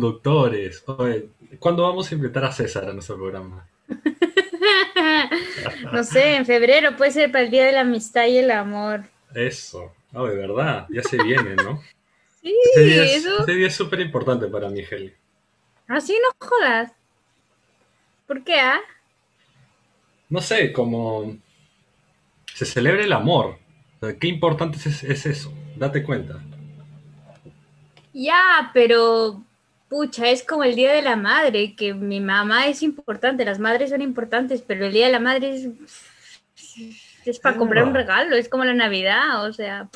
[0.00, 0.82] conductores.
[1.58, 3.66] ¿cuándo vamos a invitar a César a nuestro programa?
[5.92, 9.04] no sé, en febrero puede ser para el Día de la Amistad y el Amor.
[9.34, 11.82] Eso, no, de verdad, ya se viene, ¿no?
[12.42, 13.40] sí, Este día es, eso.
[13.40, 15.12] este día es súper importante para mí, Heli.
[15.86, 16.92] Así no jodas.
[18.26, 18.80] ¿Por qué, ah?
[20.28, 21.36] No sé, como
[22.54, 23.58] se celebra el amor.
[24.00, 26.40] O sea, Qué importante es, es eso, date cuenta.
[28.12, 29.42] Ya, pero
[29.90, 33.90] pucha, es como el Día de la Madre, que mi mamá es importante, las madres
[33.90, 35.68] son importantes, pero el Día de la Madre es,
[37.26, 39.90] es para comprar un regalo, es como la Navidad, o sea,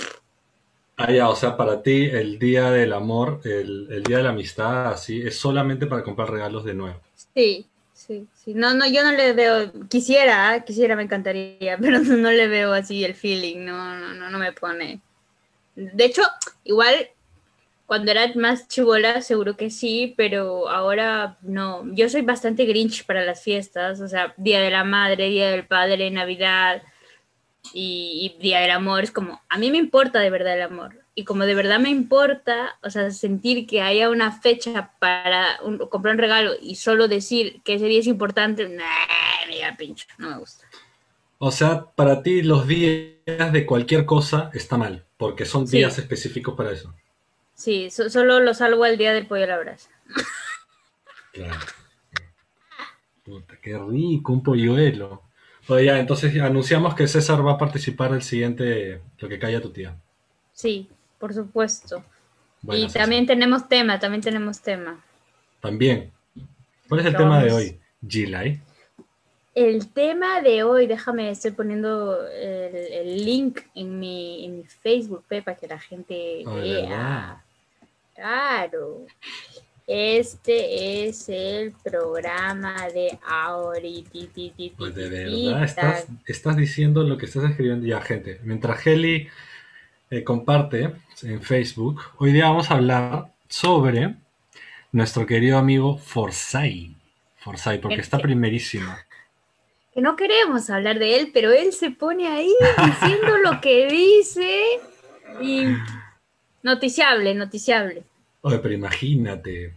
[0.97, 4.29] Ah, ya, o sea, para ti el día del amor, el, el día de la
[4.29, 7.01] amistad, así, es solamente para comprar regalos de nuevo.
[7.35, 8.55] sí, sí, sí.
[8.55, 12.47] No, no, yo no le veo, quisiera, ah, quisiera, me encantaría, pero no, no le
[12.47, 15.01] veo así el feeling, no, no, no, no me pone.
[15.75, 16.23] De hecho,
[16.63, 16.95] igual
[17.95, 21.85] cuando era más chivola, seguro que sí, pero ahora no.
[21.95, 25.65] Yo soy bastante grinch para las fiestas, o sea, Día de la Madre, Día del
[25.65, 26.83] Padre, Navidad
[27.73, 29.05] y, y Día del Amor.
[29.05, 31.03] Es como, a mí me importa de verdad el amor.
[31.15, 35.79] Y como de verdad me importa, o sea, sentir que haya una fecha para un-
[35.89, 38.85] comprar un regalo y solo decir que ese día es importante, nah,
[39.49, 40.67] me pincho, no me gusta.
[41.39, 45.77] O sea, para ti los días de cualquier cosa está mal, porque son Sí.
[45.77, 46.93] días específicos para eso.
[47.55, 49.91] Sí, so- solo lo salvo al día del pollo a la brasa.
[51.33, 51.59] Claro.
[53.25, 55.23] Puta, qué rico, un polluelo.
[55.69, 59.71] Oye, ya, entonces anunciamos que César va a participar del siguiente Lo que calla tu
[59.71, 59.97] tía.
[60.53, 60.89] Sí,
[61.19, 62.05] por supuesto.
[62.61, 63.03] Bueno, y César.
[63.03, 65.03] también tenemos tema, también tenemos tema.
[65.61, 66.13] También.
[66.89, 67.81] ¿Cuál es el tema de hoy?
[68.07, 68.61] Gilay.
[69.55, 75.25] El tema de hoy, déjame, estoy poniendo el, el link en mi, en mi Facebook
[75.29, 77.45] para que la gente vea.
[78.15, 79.07] Claro.
[79.87, 84.11] Este es el programa de ahorita.
[84.77, 88.41] Pues de verdad, estás, estás diciendo lo que estás escribiendo ya, gente.
[88.43, 89.29] Mientras Heli
[90.11, 94.17] eh, comparte en Facebook, hoy día vamos a hablar sobre
[94.91, 96.97] nuestro querido amigo Forsyth.
[97.37, 98.91] Forsyth, porque está primerísimo.
[99.95, 102.53] Que no queremos hablar de él, pero él se pone ahí
[102.85, 104.81] diciendo lo que dice
[105.41, 105.67] y
[106.63, 108.03] noticiable, noticiable.
[108.41, 109.73] Oye, pero imagínate,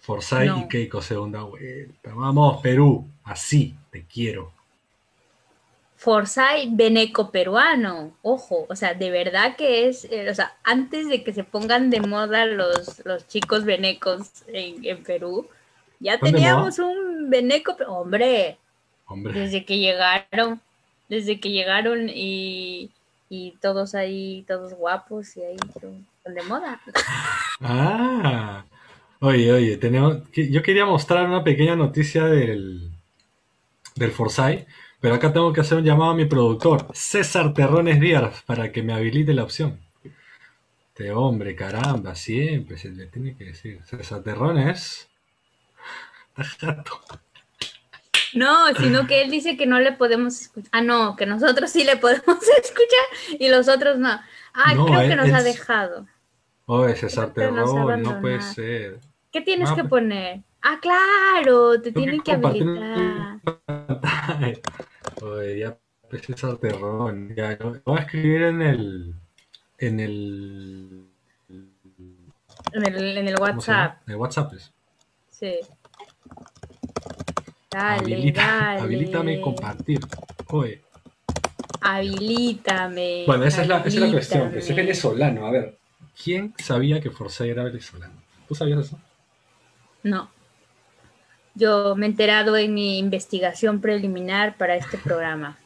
[0.00, 0.58] Forsyth No.
[0.60, 2.12] y Keiko segunda vuelta.
[2.14, 4.52] Vamos, Perú, así te quiero.
[5.96, 11.22] Forsyth veneco peruano, ojo, o sea, de verdad que es, eh, o sea, antes de
[11.24, 15.48] que se pongan de moda los, los chicos venecos en, en Perú,
[16.00, 18.58] ya ¿Están de teníamos un veneco, hombre,
[19.06, 20.60] Hombre, desde que llegaron,
[21.08, 22.90] desde que llegaron y,
[23.28, 26.80] y todos ahí, todos guapos y ahí son, de moda.
[27.60, 28.64] Ah,
[29.20, 32.90] oye, oye, tenemos, yo quería mostrar una pequeña noticia del,
[33.96, 34.66] del Forsyth,
[35.00, 38.82] pero acá tengo que hacer un llamado a mi productor, César Terrones Díaz, para que
[38.82, 39.80] me habilite la opción.
[40.88, 43.82] Este hombre, caramba, siempre se le tiene que decir.
[43.84, 45.08] César Terrones.
[46.38, 46.44] Está
[46.74, 47.00] jato.
[48.34, 50.70] No, sino que él dice que no le podemos escuchar.
[50.72, 52.24] Ah, no, que nosotros sí le podemos
[52.62, 54.20] escuchar y los otros no.
[54.52, 56.06] Ah, No, creo él- que nos él ha dejado.
[56.66, 58.98] Que nos ha Terrones, no puede ser.
[59.32, 60.40] ¿Qué tienes Ah, que pues- poner?
[60.62, 63.40] Ah, claro, te tienen que compartir habilitar.
[65.22, 65.76] Oye, ya
[66.08, 66.22] pues,
[66.60, 67.34] Terrón.
[67.36, 69.14] Ya, voy a escribir en el.
[69.78, 71.04] En el.
[72.72, 73.38] En el, en el.
[73.38, 73.98] WhatsApp.
[74.06, 74.54] En el WhatsApp.
[74.54, 74.72] es.
[75.30, 75.58] Sí.
[77.74, 78.80] Dale, Habilita, dale.
[78.82, 80.00] habilítame compartir.
[81.80, 83.24] Habilítame.
[83.26, 84.50] Bueno, esa es la, esa es la cuestión.
[84.52, 85.46] Pues es venezolano.
[85.46, 85.76] A ver,
[86.22, 88.14] ¿quién sabía que Forsyth era venezolano?
[88.46, 89.00] ¿Tú sabías eso?
[90.04, 90.30] No.
[91.56, 95.58] Yo me he enterado en mi investigación preliminar para este programa.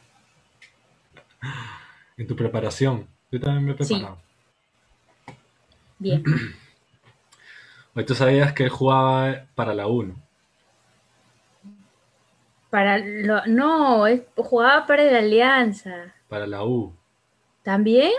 [2.17, 3.07] En tu preparación.
[3.31, 3.95] Yo también me he Sí.
[3.95, 4.19] preparado.
[5.99, 6.25] Bien.
[7.95, 10.15] Oye, ¿tú sabías que él jugaba para la 1?
[12.71, 16.15] Para lo, no, es- jugaba para la Alianza.
[16.29, 16.95] Para la U.
[17.63, 18.13] ¿También?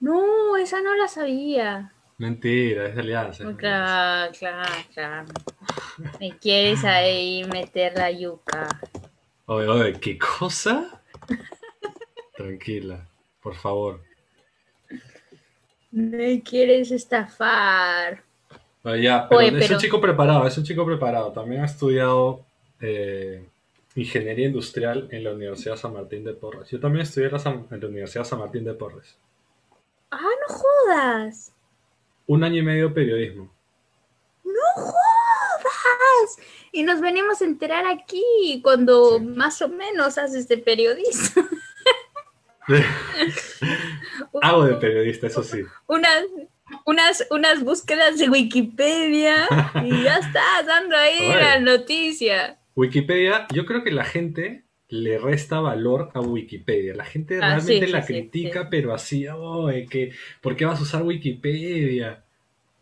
[0.00, 1.92] No, esa no la sabía.
[2.18, 3.30] Mentira, es de Alianza.
[3.30, 4.32] es de Alianza.
[4.32, 5.26] Claro, claro, claro.
[6.20, 8.68] Me quieres ahí meter la yuca.
[9.46, 11.02] Oye, oye, ¿qué cosa?
[12.36, 13.06] Tranquila,
[13.42, 14.02] por favor.
[15.90, 18.22] Me quieres estafar.
[18.94, 21.32] Ya, pero Oye, es pero- un chico preparado, es un chico preparado.
[21.32, 22.44] También ha estudiado
[22.80, 23.44] eh,
[23.96, 26.68] ingeniería industrial en la Universidad San Martín de Porres.
[26.70, 29.16] Yo también estudié en la, San- en la Universidad San Martín de Porres.
[30.10, 31.52] Ah, no jodas.
[32.28, 33.50] un año y medio de periodismo.
[34.44, 34.52] ¡No
[34.82, 36.38] jodas!
[36.72, 39.24] Y nos venimos a enterar aquí cuando Sí.
[39.24, 41.40] más o menos haces de periodista.
[44.42, 45.62] Hago de periodista, eso sí.
[45.86, 46.24] unas,
[46.84, 49.46] unas, unas búsquedas de Wikipedia
[49.84, 51.40] y ya estás dando ahí Oye.
[51.40, 52.58] la noticia.
[52.74, 56.94] Wikipedia, yo creo que la gente le resta valor a Wikipedia.
[56.94, 58.68] La gente Ah, realmente sí, la sí, critica, sí.
[58.70, 62.22] pero así, oh, eh, que, ¿por qué vas a usar Wikipedia?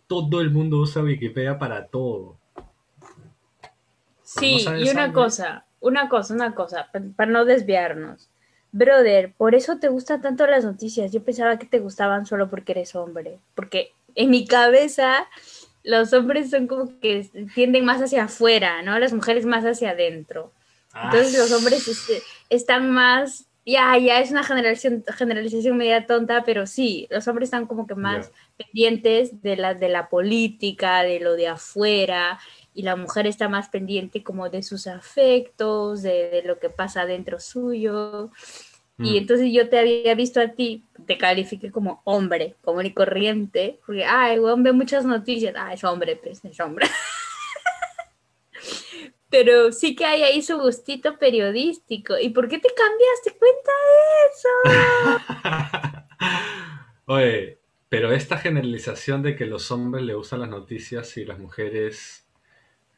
[0.06, 2.36] Todo el mundo usa Wikipedia para todo.
[4.22, 5.22] Sí, y una algo?
[5.22, 8.28] cosa, una cosa, una cosa, pa- para no desviarnos.
[8.74, 11.12] Brother, por eso te gustan tanto las noticias.
[11.12, 13.38] Yo pensaba que te gustaban solo porque eres hombre.
[13.54, 15.28] Porque en mi cabeza
[15.84, 17.24] los hombres son como que
[17.54, 18.98] tienden más hacia afuera, ¿no?
[18.98, 20.50] Las mujeres más hacia adentro.
[20.92, 26.42] Entonces Ah, los hombres este, están más, ya, ya es una generación, generalización media tonta,
[26.42, 31.20] pero sí, los hombres están como que más pendientes de la, de la política, de
[31.20, 32.40] lo de afuera,
[32.74, 37.06] y la mujer está más pendiente como de sus afectos, de, de lo que pasa
[37.06, 38.30] dentro suyo.
[38.98, 39.16] Y Mm.
[39.16, 44.04] entonces yo te había visto a ti, te califiqué como hombre, común y corriente, porque,
[44.04, 46.86] ay, weón, ve muchas noticias, ah, es hombre, pues, es hombre.
[49.30, 52.16] Pero sí que hay ahí su gustito periodístico.
[52.18, 53.36] ¿Y por qué te cambiaste?
[53.36, 53.72] Cuenta
[54.30, 54.48] eso.
[57.06, 62.23] Oye, pero esta generalización de que los hombres le gustan las noticias y las mujeres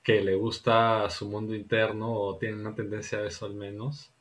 [0.06, 4.12] que le gusta su mundo interno o tienen una tendencia a eso al menos,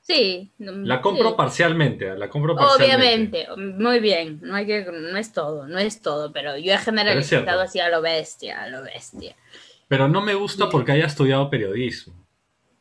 [0.00, 0.50] Sí.
[0.58, 1.34] la compro sí.
[1.36, 3.46] parcialmente, la compro parcialmente.
[3.48, 6.78] Obviamente, muy bien, no hay que, no es todo, no es todo, pero yo he
[6.78, 9.34] generalizado así a lo bestia, a lo bestia.
[9.88, 10.70] Pero no me gusta Sí.
[10.72, 12.14] porque haya estudiado periodismo.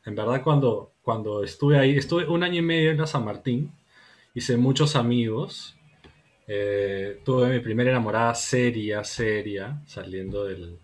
[0.05, 3.71] En verdad, cuando, cuando estuve ahí, estuve un año y medio en la San Martín,
[4.33, 5.75] hice muchos amigos.
[6.45, 10.77] eh, tuve mi primera enamorada seria, seria, saliendo del.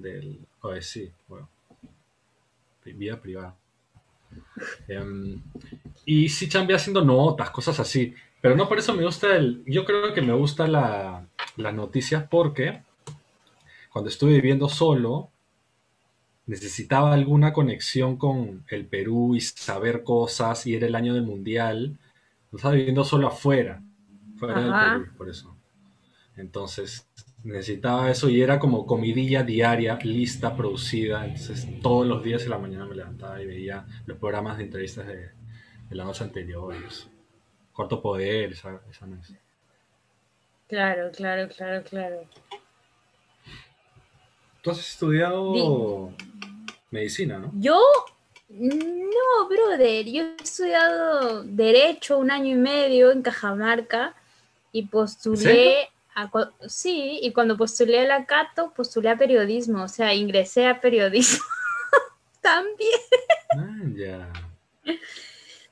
[0.00, 0.46] Del
[0.80, 1.48] sí, bueno.
[2.84, 3.54] Vida privada.
[4.88, 5.40] Em,
[6.04, 8.14] y sí chambeé haciendo notas, cosas así.
[8.42, 9.62] Pero no por eso me gusta el.
[9.66, 11.26] Yo creo que me gusta la,
[11.56, 12.82] las noticias porque
[13.90, 15.30] cuando estuve viviendo solo,
[16.46, 21.96] necesitaba alguna conexión con el Perú y saber cosas, y era el año del mundial.
[22.52, 23.82] No estaba viviendo solo afuera,
[24.36, 24.92] fuera Ajá.
[24.92, 25.56] del Perú, por eso.
[26.36, 27.06] Entonces
[27.44, 31.24] necesitaba eso y era como comidilla diaria, lista, producida.
[31.24, 35.06] Entonces todos los días en la mañana me levantaba y veía los programas de entrevistas
[35.06, 35.30] de,
[35.88, 36.74] de la noche anterior.
[37.72, 39.32] Cuarto Poder, esa, esa no es.
[40.68, 42.24] Claro, claro, claro, claro.
[44.62, 46.10] Tú has estudiado
[46.90, 47.52] medicina, ¿no?
[47.54, 47.78] Yo,
[48.48, 54.14] no, brother, yo he estudiado Derecho un año y medio en Cajamarca
[54.72, 55.90] y postulé,
[56.68, 61.44] sí, y cuando postulé a la Cato, postulé a periodismo, o sea, ingresé a periodismo
[62.40, 63.00] también.
[63.56, 64.32] Ah, ya.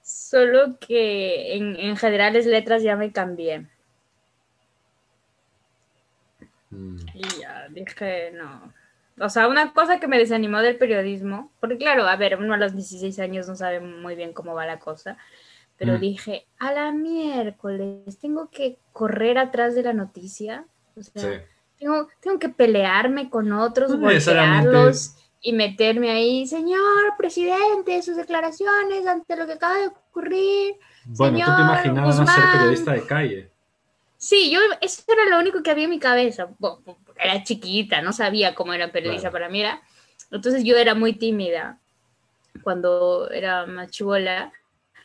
[0.03, 3.67] Solo que en, en generales letras ya me cambié.
[6.71, 6.97] Mm.
[7.15, 8.73] Y ya dije, no.
[9.21, 12.57] O sea, una cosa que me desanimó del periodismo, porque claro, a ver, uno a
[12.57, 15.19] los 16 años no sabe muy bien cómo va la cosa,
[15.83, 16.01] pero Mm.
[16.01, 20.65] dije, a la miércoles, tengo que correr atrás de la noticia.
[20.97, 21.29] O sea, Sí.
[21.81, 29.35] tengo, tengo que pelearme con otros, golpearlos y meterme ahí, señor presidente, sus declaraciones ante
[29.35, 30.77] lo que acaba de ocurrir.
[31.07, 32.53] Bueno, tú te Señor imaginabas ser Guzmán.
[32.53, 33.51] periodista de calle.
[34.19, 36.49] Sí, yo, eso era lo único que había en mi cabeza.
[36.61, 36.79] Bueno,
[37.19, 39.47] era chiquita, no sabía cómo era periodista Claro.
[39.47, 39.63] para mí.
[39.63, 39.83] Era.
[40.31, 41.81] Entonces yo era muy tímida
[42.63, 44.53] cuando era más chivola.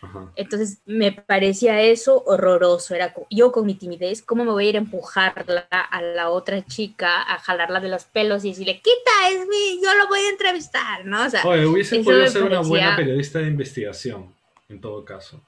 [0.02, 0.32] Ajá.
[0.36, 2.96] Entonces me parecía eso horroroso.
[2.96, 6.66] Era yo con mi timidez, ¿cómo me voy a ir a empujarla a la otra
[6.66, 10.30] chica, a jalarla de los pelos y decirle, quita, es mi, yo lo voy a
[10.30, 11.26] entrevistar, ¿no?
[11.26, 14.34] O sea, Oye, hubiese podido ser una buena periodista de investigación,
[14.70, 15.42] en todo caso.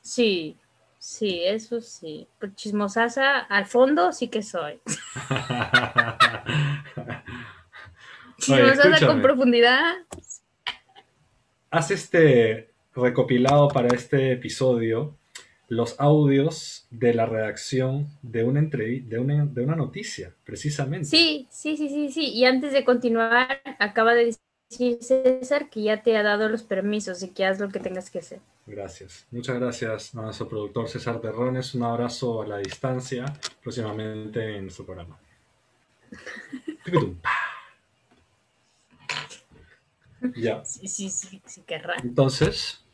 [0.00, 0.56] sí,
[0.98, 2.26] sí, eso sí.
[2.40, 4.80] Por chismosaza, al fondo sí que soy.
[8.38, 9.94] Chismosaza con profundidad,
[11.70, 15.14] Haz este recopilado para este episodio
[15.68, 21.06] los audios de la redacción de una, de una, de una noticia, precisamente.
[21.06, 22.32] Sí, sí, sí, sí, sí.
[22.32, 24.36] Y antes de continuar, acaba de
[24.70, 28.10] decir César que ya te ha dado los permisos y que haz lo que tengas
[28.10, 28.40] que hacer.
[28.66, 29.26] Gracias.
[29.30, 31.74] Muchas gracias a nuestro productor César Terrones.
[31.74, 33.24] Un abrazo a la distancia,
[33.62, 35.18] próximamente en nuestro programa.
[40.34, 40.64] Ya.
[40.64, 41.94] Sí, sí, sí, sí, querrá.
[42.02, 42.85] Entonces,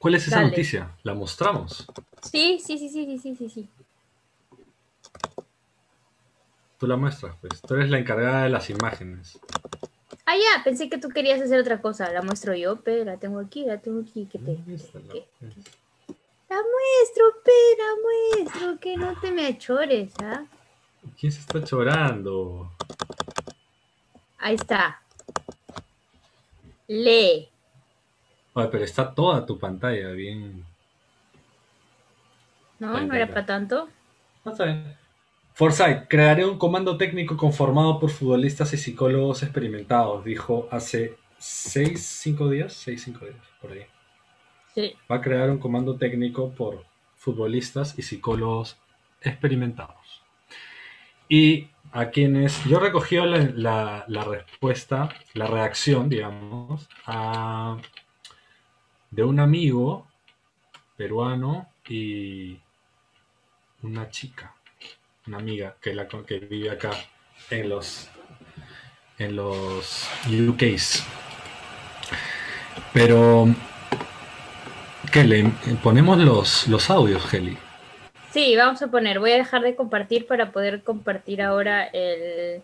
[0.00, 0.48] ¿cuál es esa Dale.
[0.48, 0.96] noticia?
[1.04, 1.86] ¿La mostramos?
[2.22, 3.68] Sí, sí, sí, sí, sí, sí, sí, sí.
[6.80, 7.60] tú la muestras, pues.
[7.60, 9.38] Tú eres la encargada de las imágenes.
[10.24, 12.10] Ah, ya, pensé que tú querías hacer otra cosa.
[12.10, 14.26] La muestro yo, pero la tengo aquí, la tengo aquí.
[14.32, 14.54] ¿Qué te?
[14.54, 14.90] Pues.
[16.48, 20.44] La muestro, pe, la muestro, que no te me achores, ¿ah?
[21.18, 22.72] ¿Quién se está chorando?
[24.38, 25.02] Ahí está.
[26.88, 27.49] Lee.
[28.54, 30.64] Pero está toda tu pantalla bien.
[32.78, 33.00] ¿No?
[33.00, 33.88] ¿No era para tanto?
[34.44, 34.96] No está bien.
[35.54, 42.48] Forsyth, crearé un comando técnico conformado por futbolistas y psicólogos experimentados, dijo hace seis, cinco
[42.48, 43.84] días, seis, cinco días, por ahí.
[44.74, 44.94] Sí.
[45.10, 46.84] Va a crear un comando técnico por
[47.16, 48.78] futbolistas y psicólogos
[49.20, 50.22] experimentados.
[51.28, 57.76] Y a quienes yo recogí la, la- la respuesta, la reacción, digamos, a-
[59.10, 60.06] de un amigo
[60.96, 62.60] peruano y
[63.82, 64.54] una chica,
[65.26, 66.90] una amiga que, la, que vive acá
[67.50, 68.08] en los,
[69.18, 71.04] en los UKs.
[72.92, 73.48] Pero,
[75.12, 75.44] ¿qué le
[75.82, 77.56] ponemos los, los audios, Heli?
[78.30, 82.62] Sí, vamos a poner, voy a dejar de compartir para poder compartir ahora el,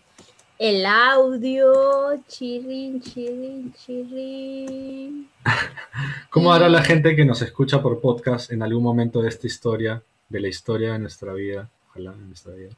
[0.59, 2.21] el audio.
[2.27, 5.29] Chirrin, chirrin, chirrin.
[6.29, 10.01] ¿Cómo hará la gente que nos escucha por podcast en algún momento de esta historia,
[10.29, 12.75] de la historia de nuestra vida, ojalá en nuestra vida,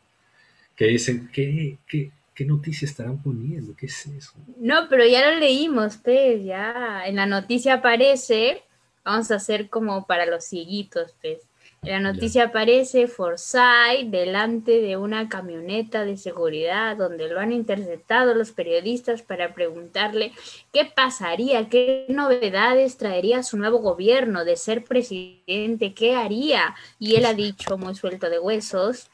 [0.75, 3.75] que dicen, ¿qué, qué, qué noticia estarán poniendo?
[3.75, 4.33] ¿Qué es eso?
[4.57, 7.03] No, pero ya lo leímos, pues, ya.
[7.05, 8.63] En la noticia aparece,
[9.03, 11.49] vamos a hacer como para los cieguitos, pues.
[11.81, 18.51] La noticia aparece Forsyth delante de una camioneta de seguridad donde lo han interceptado los
[18.51, 20.33] periodistas para preguntarle
[20.74, 26.75] qué pasaría, qué novedades traería su nuevo gobierno de ser presidente, qué haría.
[27.00, 29.07] Y él ha dicho, muy suelto de huesos,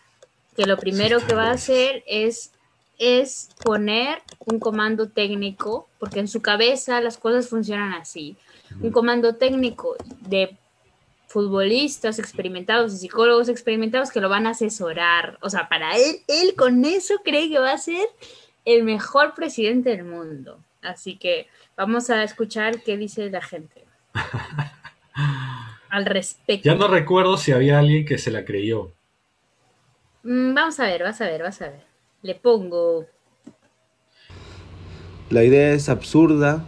[0.58, 2.52] que lo primero que va a hacer es
[2.98, 8.38] es poner un comando técnico, porque en su cabeza las cosas funcionan así.
[8.82, 10.58] Un comando técnico de
[11.36, 15.38] futbolistas experimentados y psicólogos experimentados que lo van a asesorar.
[15.42, 18.08] O sea, para él, él con eso cree que va a ser
[18.64, 20.64] el mejor presidente del mundo.
[20.82, 23.84] Así que vamos a escuchar qué dice la gente
[25.90, 26.70] al respecto.
[26.70, 28.94] Ya no recuerdo si había alguien que se la creyó.
[30.24, 31.84] Mm, Vamos a ver, vas a ver, vas a ver.
[32.22, 33.08] Le pongo
[35.30, 36.64] La idea es absurda,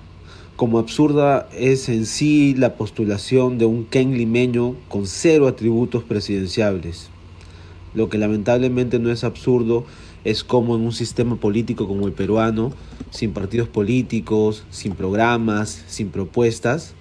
[0.57, 7.09] como absurda es en sí la postulación de un Ken limeño con cero atributos presidenciables.
[7.93, 9.85] Lo que lamentablemente no es absurdo
[10.23, 12.73] es como en un sistema político como el peruano,
[13.11, 16.95] sin partidos políticos, sin programas, sin propuestas,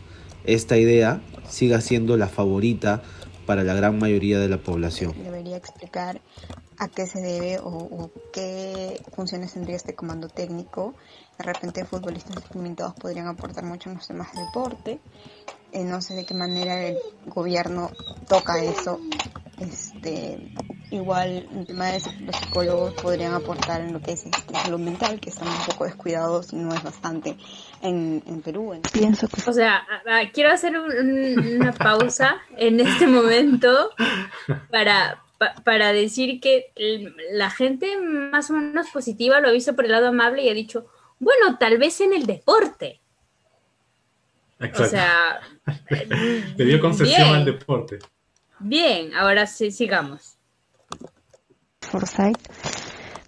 [0.44, 3.02] esta idea siga siendo la favorita
[3.46, 5.14] para la gran mayoría de la población.
[5.22, 6.20] debería explicar
[6.78, 10.94] a qué se debe o, o qué funciones tendría este comando técnico.
[11.38, 15.00] De repente futbolistas experimentados podrían aportar mucho en los temas de deporte.
[15.73, 17.90] Eh, no sé de qué manera el gobierno
[18.28, 19.00] toca eso.
[19.59, 20.38] Este,
[20.90, 25.19] igual en tema de los psicólogos podrían aportar en lo que es este, salud mental,
[25.21, 27.37] que están un poco descuidados y no es bastante
[27.83, 28.78] en, en Perú.
[28.93, 29.76] Pienso que O sea,
[30.07, 33.90] a- a- quiero hacer un- un- una pausa en este momento
[34.71, 39.75] para, pa- para decir que el- la gente más o menos positiva lo ha visto
[39.75, 40.87] por el lado amable y ha dicho,
[41.18, 43.00] bueno, tal vez en el deporte.
[44.61, 44.90] O Exacto.
[44.90, 45.40] sea,
[46.56, 47.35] Le dio concesión bien.
[47.35, 47.99] al deporte.
[48.58, 50.37] bien, ahora sí, sigamos.
[51.80, 52.38] Forsyth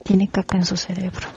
[0.05, 1.29] tiene caca en su cerebro.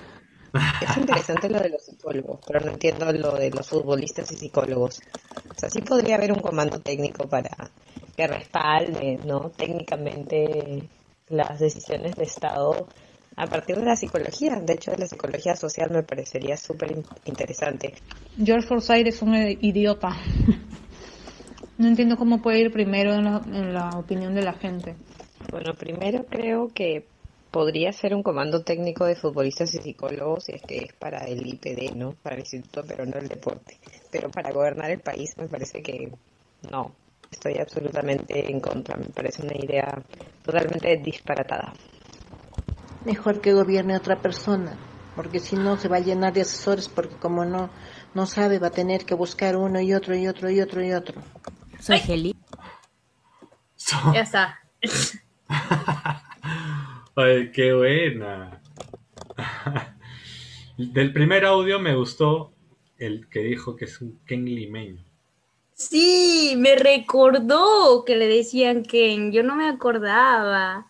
[0.81, 4.99] Es interesante lo de los psicólogos, pero no entiendo lo de los futbolistas y psicólogos.
[5.49, 7.49] O sea, sí podría haber un comando técnico para
[8.17, 9.51] que respalde, ¿no?
[9.51, 10.89] Técnicamente
[11.29, 12.87] las decisiones de Estado
[13.35, 14.55] a partir de la psicología.
[14.61, 17.93] De hecho, la psicología social me parecería súper in- interesante.
[18.43, 20.09] George Forsyth es un idiota.
[21.77, 24.95] No entiendo cómo puede ir primero en la, en la opinión de la gente.
[25.49, 27.07] Bueno, primero creo que
[27.49, 31.41] podría ser un comando técnico de futbolistas y psicólogos si es que es para el
[31.45, 32.13] IPD, ¿no?
[32.21, 33.77] Para el Instituto Peruano del Deporte.
[34.11, 36.11] Pero para gobernar el país me parece que
[36.69, 36.91] no.
[37.31, 38.95] Estoy absolutamente en contra.
[38.97, 39.91] Me parece una idea
[40.43, 41.73] totalmente disparatada.
[43.05, 44.75] Mejor que gobierne otra persona,
[45.15, 47.69] porque si no se va a llenar de asesores, porque como no,
[48.13, 50.91] no sabe, va a tener que buscar uno y otro y otro y otro y
[50.93, 51.21] otro.
[51.79, 52.35] Soy Heli.
[53.75, 54.59] So- Ya está.
[57.15, 58.61] Ay, qué buena.
[60.77, 62.53] Del primer audio me gustó
[62.97, 65.03] el que dijo que es un Ken limeño.
[65.73, 70.85] Sí, me recordó que le decían Ken, yo no me acordaba.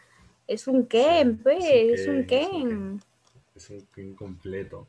[0.56, 3.02] Es un Ken, pues, es un Ken,
[3.56, 4.16] es un Ken.
[4.16, 4.88] Completo.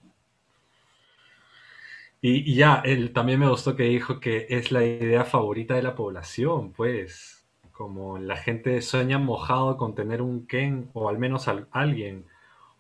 [2.21, 5.83] Y, y ya, él también me gustó que dijo que es la idea favorita de
[5.83, 7.45] la población, pues.
[7.73, 12.27] Como la gente sueña mojado con tener un Ken, o al menos al- alguien.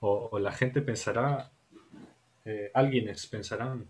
[0.00, 1.50] O, o la gente pensará,
[2.46, 3.88] eh, alguienes pensarán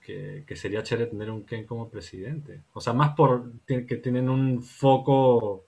[0.00, 2.62] que, que sería chévere tener un Ken como presidente.
[2.72, 5.65] O sea, más por que tienen un foco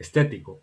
[0.00, 0.60] estético.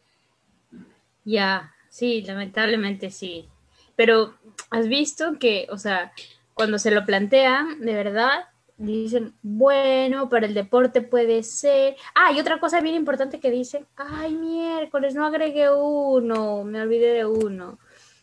[1.23, 3.47] Ya, sí, lamentablemente sí.
[3.95, 4.35] Pero
[4.69, 6.11] has visto que, o sea,
[6.53, 8.45] cuando se lo plantean, de verdad,
[8.77, 11.95] dicen, bueno, para el deporte puede ser.
[12.15, 17.13] Ah, y otra cosa bien importante que dicen, ay, miércoles, no agregué uno, me olvidé
[17.13, 17.79] de uno.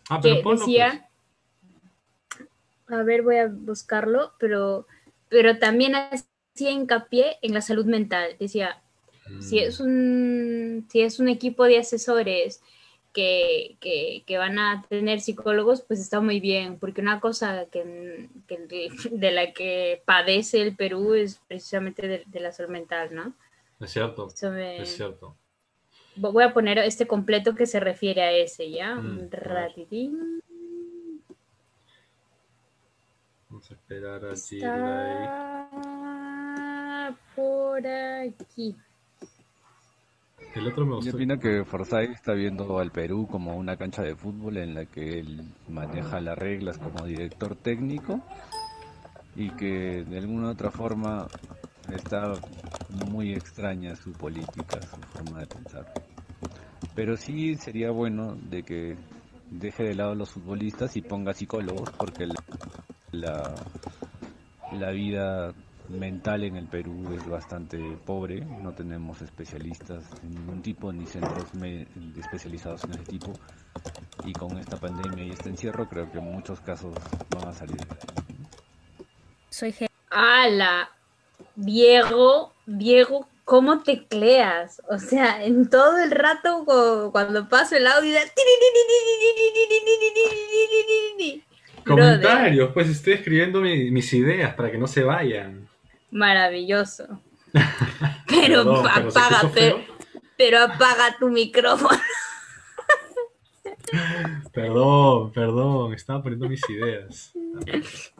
[0.08, 1.08] Ah, pero ponlo, decía,
[2.88, 4.86] a ver, voy a buscarlo, pero,
[5.28, 8.36] pero también hacía hincapié en la salud mental.
[8.38, 8.83] Decía, pues.
[9.40, 12.62] Si es un, si es un equipo de asesores
[13.12, 18.28] que, que- que van a tener psicólogos, pues está muy bien, porque una cosa que,
[18.48, 23.34] que de, la que padece el Perú es precisamente de, de la salud mental, ¿no?
[23.80, 25.36] Es cierto, me- es cierto.
[26.16, 28.94] Voy a poner este completo que se refiere a ese, ¿ya?
[28.96, 30.40] Mm, Un ratidín.
[33.48, 34.32] Vamos a esperar a.
[34.32, 35.68] Está
[37.36, 38.74] por aquí.
[40.54, 41.16] El otro me Yo gustó.
[41.16, 45.18] opino que Forsyth está viendo al Perú como una cancha de fútbol en la que
[45.18, 48.20] él maneja las reglas como director técnico
[49.36, 51.26] y que de alguna u otra forma
[51.92, 52.32] está
[53.10, 55.92] muy extraña su política, su forma de pensar.
[56.94, 58.96] Pero sí sería bueno de que
[59.50, 62.34] deje de lado a los futbolistas y ponga psicólogos porque la,
[63.10, 63.54] la,
[64.72, 65.52] la vida
[65.88, 71.52] mental en el Perú es bastante pobre, no tenemos especialistas de ningún tipo ni centros
[71.54, 71.86] me-
[72.18, 73.32] especializados en ese tipo
[74.24, 76.94] y con esta pandemia y este encierro creo que muchos casos
[77.30, 77.76] van a salir.
[79.50, 79.74] Soy
[80.10, 80.90] ¡Hala!
[81.56, 84.80] Diego, Diego, ¿cómo tecleas?
[84.88, 88.18] O sea, en todo el rato cu- cuando paso el audio.
[91.86, 95.63] Comentarios, pues estoy escribiendo mi- mis ideas para que no se vayan.
[96.14, 97.20] Maravilloso.
[98.26, 99.52] Pero Perdón, pero se apaga,
[100.36, 102.00] pero apaga tu micrófono.
[104.52, 107.32] Perdón, perdón, estaba poniendo mis ideas.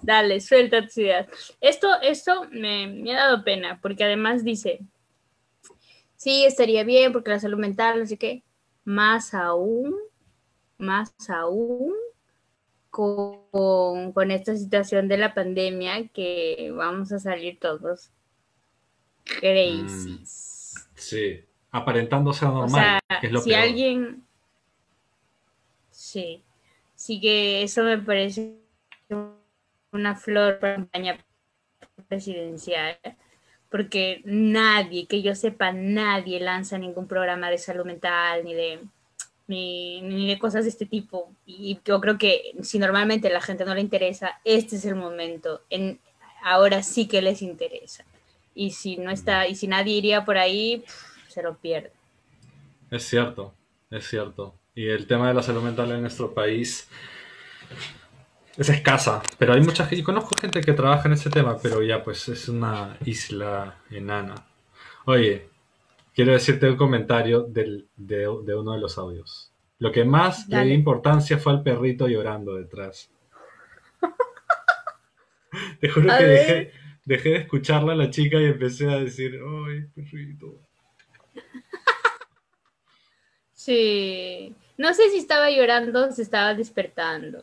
[0.03, 1.27] Dale, suelta tus ideas.
[1.61, 4.81] Esto, esto me, me ha dado pena, porque además dice,
[6.17, 8.45] sí, estaría bien, porque la salud mental, no sé qué,
[8.85, 9.97] más aún,
[10.79, 11.93] más aún
[12.95, 18.13] con, con esta situación de la pandemia que vamos a salir todos
[19.25, 20.21] crazy.
[20.95, 23.63] Sí, aparentando ser O normal, sea, que es lo si peor.
[23.63, 24.25] alguien...
[25.91, 26.45] Sí,
[26.95, 28.61] sí que eso me parece
[29.91, 31.19] una flor para campaña
[32.07, 32.97] presidencial,
[33.71, 38.81] porque nadie, que yo sepa, nadie lanza ningún programa de salud mental ni de
[39.47, 41.33] ni, ni de cosas de este tipo.
[41.47, 44.95] Y yo creo que si normalmente a la gente no le interesa, este es el
[44.95, 45.63] momento.
[45.71, 46.01] En,
[46.43, 48.05] ahora sí que les interesa.
[48.55, 51.93] Y si no está, y si nadie iría por ahí, pff, se lo pierde.
[52.91, 53.55] Es cierto,
[53.91, 54.55] es cierto.
[54.75, 56.89] Y el tema de la salud mental en nuestro país
[58.57, 62.05] es escasa, pero hay mucha gente, conozco gente que trabaja en ese tema, pero ya
[62.05, 64.47] pues es una isla enana.
[65.07, 65.49] Oye,
[66.15, 69.53] quiero decirte un comentario del- de, de uno de los audios.
[69.79, 70.69] Lo que más le Dale.
[70.71, 73.11] di importancia fue al perrito llorando detrás.
[75.81, 76.73] Te juro A que dejé,
[77.05, 80.59] dejé de escucharla a la chica y empecé a decir, ¡ay, perrito!
[83.53, 84.55] Sí.
[84.77, 87.43] No sé si estaba llorando o se estaba despertando.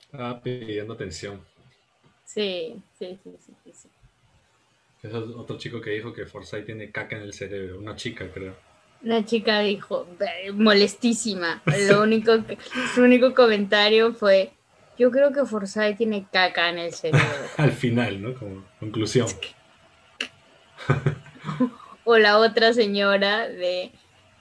[0.00, 1.40] Estaba pidiendo atención.
[2.24, 3.88] Sí, sí, sí, sí, sí.
[5.04, 7.78] Es otro chico que dijo que Forsyth tiene caca en el cerebro.
[7.78, 8.54] Una chica, creo.
[9.02, 11.62] La chica dijo, "Ve, molestísima.
[11.90, 12.56] Lo único que,
[12.94, 14.52] su único comentario fue,
[14.98, 17.20] yo creo que Forsyth tiene caca en el cerebro.
[17.58, 18.34] Al final, ¿no?
[18.34, 19.26] Como conclusión.
[22.06, 23.90] O la otra señora de,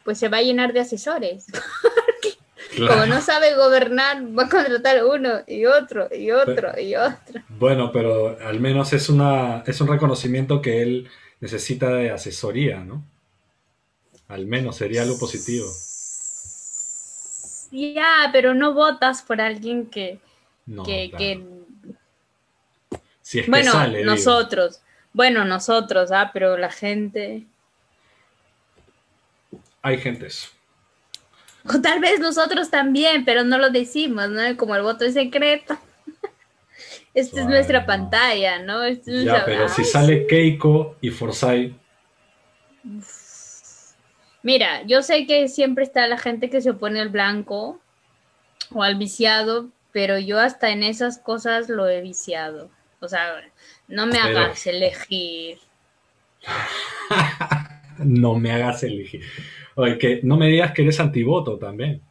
[0.04, 1.45] pues se va a llenar de asesores.
[2.76, 3.06] Como Claro.
[3.06, 7.41] no sabe gobernar, va a contratar uno y otro y otro y otro.
[7.63, 13.06] Bueno, pero al menos es una es un reconocimiento que él necesita de asesoría, ¿no?
[14.28, 15.67] Al menos sería algo positivo.
[17.71, 20.19] Ya, pero no votas por alguien que,
[20.65, 21.17] No, que, claro.
[21.17, 21.43] que
[23.21, 24.12] Si es que Bueno, sale, digo.
[24.12, 24.82] nosotros.
[25.13, 27.45] Bueno, nosotros, ah, pero la gente.
[29.82, 30.52] Hay gentes.
[31.63, 34.41] O tal vez nosotros también, pero no lo decimos, ¿no?
[34.58, 35.80] Como el voto es secreto.
[37.13, 38.84] Esta es nuestra pantalla, ¿no?
[38.84, 41.73] Esta es Ya, nuestra- pero si sale Keiko y Forsyth,
[44.41, 47.80] Mira, yo sé que siempre está la gente que se opone al blanco
[48.73, 52.69] o al viciado, pero yo hasta en esas cosas lo he viciado.
[52.99, 53.41] O sea,
[53.88, 55.60] no me Pero- hagas elegir.
[57.99, 59.23] no me hagas elegir.
[59.76, 62.02] Oye, que no me digas que eres antivoto también.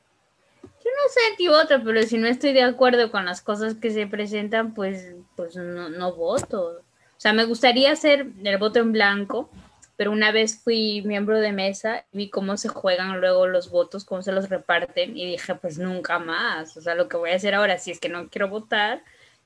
[1.12, 5.14] Sé antivoto, pero si no estoy de acuerdo con las cosas que se presentan, pues,
[5.37, 6.79] pues no, no voto.
[6.79, 9.51] O sea, me gustaría hacer el voto en blanco,
[9.98, 14.07] pero una vez fui miembro de mesa y vi cómo se juegan luego los votos,
[14.07, 16.79] cómo se los reparten y dije, pues nunca más.
[16.79, 19.03] O sea, lo que voy a hacer ahora, si es que no quiero votar,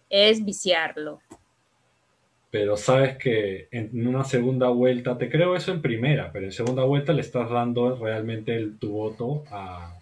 [0.09, 1.21] es viciarlo.
[2.53, 6.85] Pero sabes que en una segunda vuelta, te creo eso en primera, pero en segunda
[6.85, 9.97] vuelta le estás dando realmente tu voto a,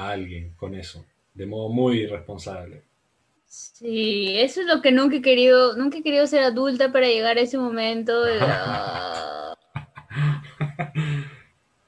[0.00, 2.82] a alguien con eso, de modo muy irresponsable.
[3.46, 7.36] Sí, eso es lo que nunca he querido, nunca he querido ser adulta para llegar
[7.36, 8.22] a ese momento.
[8.24, 8.38] de-.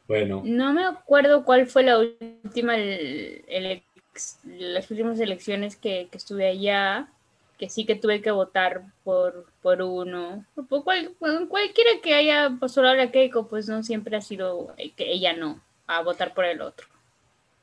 [0.08, 3.66] Bueno, No me acuerdo cuál fue la última, el- el
[4.12, 7.08] ex- las últimas elecciones que, que estuve allá,
[7.58, 10.44] que sí que tuve que votar por, por uno.
[10.68, 11.12] Por cual-
[11.48, 16.02] cualquiera que haya postulado a Keiko, pues no siempre ha sido que ella no, a
[16.02, 16.86] votar por el otro.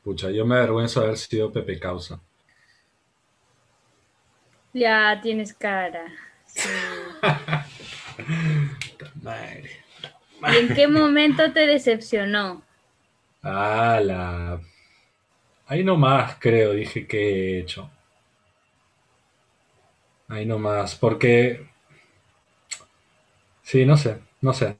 [0.10, 2.20] Pucha, yo me avergüenzo de haber sido Pepe Causa.
[4.74, 6.04] Ya tienes cara.
[6.48, 6.68] sí.
[9.22, 9.70] Madre.
[10.52, 12.64] ¿Y en qué momento te decepcionó?
[13.44, 14.60] Ah, la...
[15.68, 17.92] Ahí nomás creo, dije que he hecho.
[20.28, 21.70] Ahí nomás, porque...
[23.62, 24.76] Sí, no sé, no sé.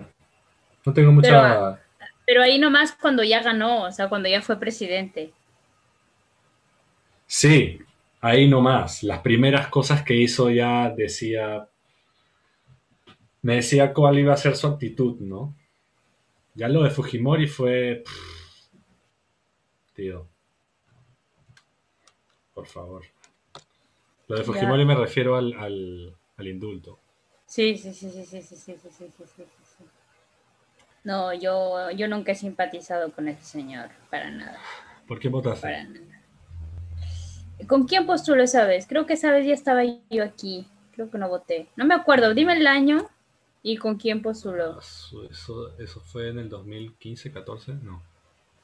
[0.84, 1.30] No tengo mucha...
[1.30, 1.89] Pero
[2.38, 5.34] ahí nomás cuando ya ganó, o sea, cuando ya fue presidente.
[7.26, 7.80] Sí,
[8.22, 9.04] ahí nomás.
[9.04, 11.68] Las primeras cosas que hizo ya decía...
[13.42, 15.56] Me decía cuál iba a ser su actitud, ¿no?
[16.54, 18.04] Ya lo de Fujimori fue...
[18.06, 18.70] pff,
[19.94, 20.28] Tío.
[22.54, 23.06] Por favor.
[24.28, 24.46] Lo de Ya.
[24.46, 27.00] Fujimori me refiero al, al, al indulto.
[27.46, 29.44] Sí, sí, sí, sí, sí, sí, sí, sí, sí, sí.
[31.04, 34.58] No, yo, yo nunca he simpatizado con ese señor, para nada,
[35.08, 35.62] ¿Por qué votaste?
[35.62, 36.22] para nada.
[37.68, 38.88] ¿Con quién postuló esa vez?
[38.88, 41.68] Creo que esa vez ya estaba yo aquí, creo que no voté.
[41.76, 43.08] No me acuerdo, dime el año
[43.62, 44.80] y con quién postuló.
[44.80, 48.04] Eso, eso, eso fue en el 2015, 14, no.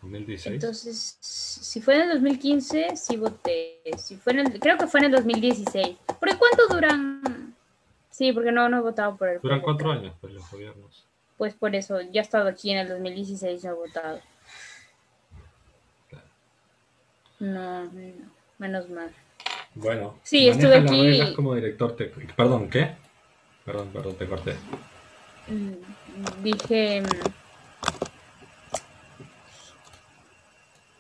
[0.02, 0.56] 2016.
[0.56, 3.82] Entonces, si fue en el 2015, sí voté.
[3.98, 5.98] Si fue en el, creo que fue en el 2016.
[6.06, 7.56] ¿Por cuánto duran?
[8.10, 9.42] Sí, porque no, no he votado por el.
[9.42, 11.08] Duran cuatro años, pues, los gobiernos.
[11.38, 14.22] Pues por eso, ya he estado aquí en el 2016 y he votado.
[17.40, 17.92] No, no,
[18.58, 19.12] menos mal.
[19.74, 22.34] Bueno, Sí, estuve aquí- como director técnico.
[22.36, 22.96] Perdón, ¿qué?
[23.66, 24.56] Perdón, perdón, te corté.
[25.48, 27.02] Mm, Dije.
[27.02, 27.06] mm,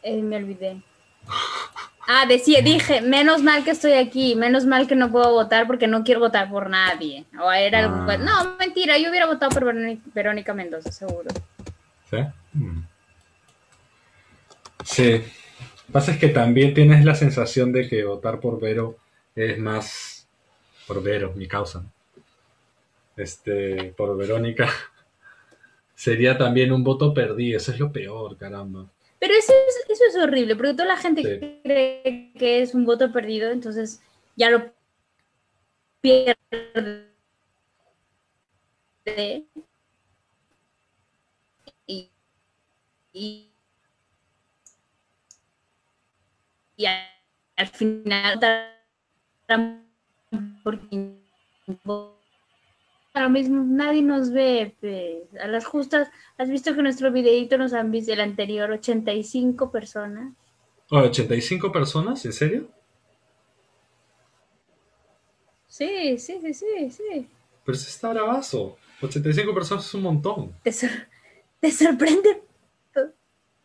[0.03, 0.81] eh, me olvidé.
[2.07, 5.87] Ah, decía, dije, menos mal que estoy aquí, menos mal que no puedo votar porque
[5.87, 7.25] no quiero votar por nadie.
[7.41, 8.17] O era algo- Ah.
[8.17, 11.29] No, mentira, yo hubiera votado por Verónica, Verónica Mendoza, seguro.
[12.09, 12.17] ¿Sí?
[12.53, 12.81] Mm.
[14.83, 15.23] Sí.
[15.91, 18.97] Pasa es que también tienes la sensación de que votar por Vero
[19.35, 20.27] es más
[20.87, 21.83] por Vero, mi causa.
[23.17, 24.69] Este, por Verónica.
[25.95, 27.57] Sería también un voto perdido.
[27.57, 28.85] Eso es lo peor, caramba.
[29.25, 31.59] Pero eso es, eso es horrible, porque toda la gente Sí.
[31.63, 33.99] cree que es un voto perdido, entonces
[34.35, 34.71] ya lo
[35.99, 36.35] pierde.
[41.87, 42.11] Y,
[43.13, 43.51] y,
[46.77, 47.03] y al,
[47.55, 48.35] al final
[49.47, 49.87] votarán
[50.63, 51.23] por quien
[53.15, 55.41] Ahora mismo nadie nos ve, pues.
[55.41, 60.33] A las justas, ¿has visto que nuestro videito nos han visto el anterior 85 personas?
[60.91, 62.25] Oh, ¿85 personas?
[62.25, 62.67] ¿En serio?
[65.67, 67.27] Sí, sí, sí, sí, sí.
[67.65, 68.77] Pero eso está bravazo.
[69.01, 70.53] 85 personas es un montón.
[70.63, 70.89] Te, sor-
[71.59, 72.43] te sorprende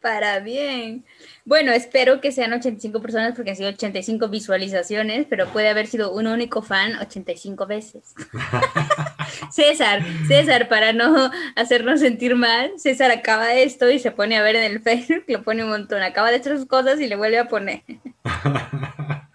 [0.01, 1.05] para bien.
[1.45, 6.13] Bueno, espero que sean 85 personas porque han sido 85 visualizaciones, pero puede haber sido
[6.13, 8.15] un único fan 85 veces.
[9.51, 14.57] César, César, para no hacernos sentir mal, César acaba esto y se pone a ver
[14.57, 17.39] en el Facebook, lo pone un montón, acaba de hacer sus cosas y le vuelve
[17.39, 17.83] a poner.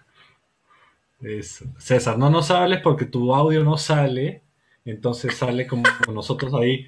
[1.80, 4.44] César, no nos hables porque tu audio no sale,
[4.84, 6.88] entonces sale como nosotros ahí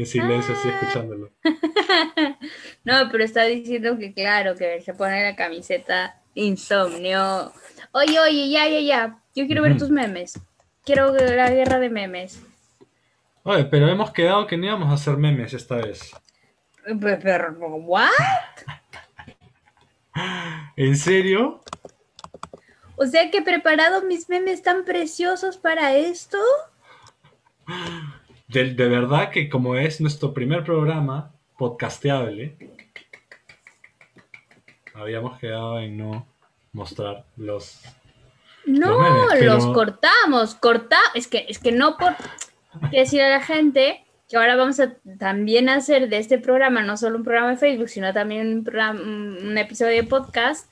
[0.00, 0.78] En silencio, así Ah.
[0.80, 1.30] escuchándolo.
[2.84, 7.52] No, pero está diciendo que claro, que se pone la camiseta insomnio.
[7.92, 9.18] Oye, oye, ya, ya, ya.
[9.34, 10.38] Yo quiero ver tus memes.
[10.84, 12.40] Quiero la guerra de memes.
[13.42, 16.10] Oye, pero hemos quedado que no íbamos a hacer memes esta vez.
[16.84, 18.08] Pe- Pero, ¿what?
[20.76, 21.60] ¿En serio?
[22.96, 26.38] O sea que he preparado mis memes tan preciosos para esto.
[28.50, 32.56] De, de verdad que como es nuestro primer programa podcasteable,
[34.94, 36.26] habíamos quedado en no
[36.72, 37.80] mostrar los...
[38.66, 42.10] No, Los memes, pero- los cortamos, corta, es que, es que no por
[42.82, 46.82] hay que decir a la gente que ahora vamos a también hacer de este programa
[46.82, 50.70] no solo un programa de Facebook, sino también un, programa- un episodio de podcast.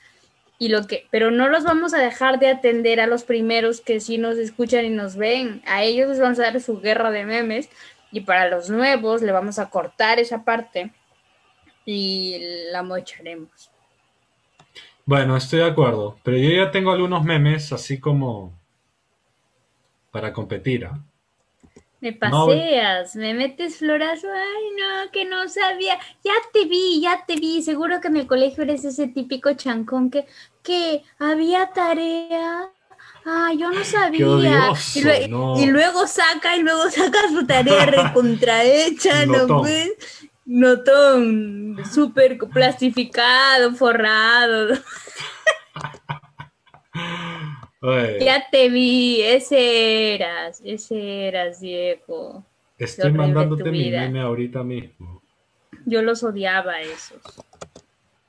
[0.58, 4.00] Y lo que, pero no los vamos a dejar de atender a los primeros que
[4.00, 5.62] sí nos escuchan y nos ven.
[5.66, 7.68] A ellos les vamos a dar su guerra de memes.
[8.10, 10.90] Y para los nuevos le vamos a cortar esa parte
[11.84, 12.38] y
[12.72, 13.70] la mocharemos.
[15.04, 18.52] Bueno, estoy de acuerdo, pero yo ya tengo algunos memes así como
[20.10, 20.84] para competir.
[20.84, 21.00] ¿ah?
[22.00, 27.24] Me No, paseas, me metes florazo, ay no, que no sabía, ya te vi, ya
[27.26, 30.24] te vi, seguro que en el colegio eres ese típico chancón que,
[30.62, 32.70] que había tarea,
[33.26, 35.58] ah, yo no sabía, odioso, y, lue- no.
[35.60, 39.62] y luego saca, y luego saca su tarea recontrahecha, ¿no Notón.
[39.62, 39.90] pues?
[40.46, 44.68] Notón, súper plastificado, forrado,
[47.80, 52.44] Oye, ya te vi, ese eras, ese eras, Diego.
[52.76, 55.22] estoy mandándote mi meme ahorita mismo.
[55.86, 57.20] Yo los odiaba esos.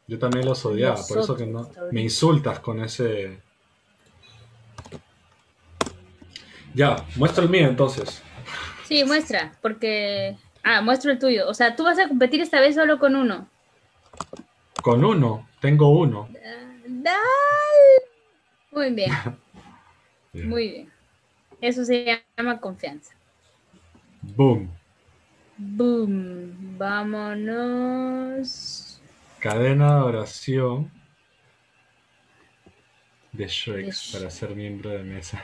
[0.08, 3.42] Yo también los odiaba, por eso que no me insultas con ese.
[6.74, 8.22] Ya, muestra el mío entonces.
[8.86, 10.38] Sí, muestra, porque...
[10.64, 11.48] Ah, muestro el tuyo.
[11.48, 13.48] O sea, tú vas a competir esta vez solo con uno.
[14.82, 16.28] Con uno, tengo uno.
[16.86, 18.09] Dale.
[18.80, 19.12] Muy bien,
[20.34, 20.90] muy bien.
[21.60, 23.14] Eso se llama confianza.
[24.22, 24.70] Boom.
[25.58, 26.78] Boom.
[26.78, 28.48] Vámonos.
[29.40, 30.90] Cadena de oración
[33.34, 35.44] de Shrek De para ser miembro de mesa.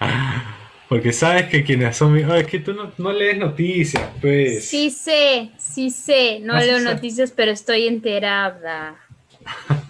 [0.88, 4.64] Porque sabes que quienes son mi- oh, es que tú no, no lees noticias, pues.
[4.64, 6.40] Sí sé, sí sé.
[6.40, 8.96] No Ah, leo noticias, pero estoy enterada.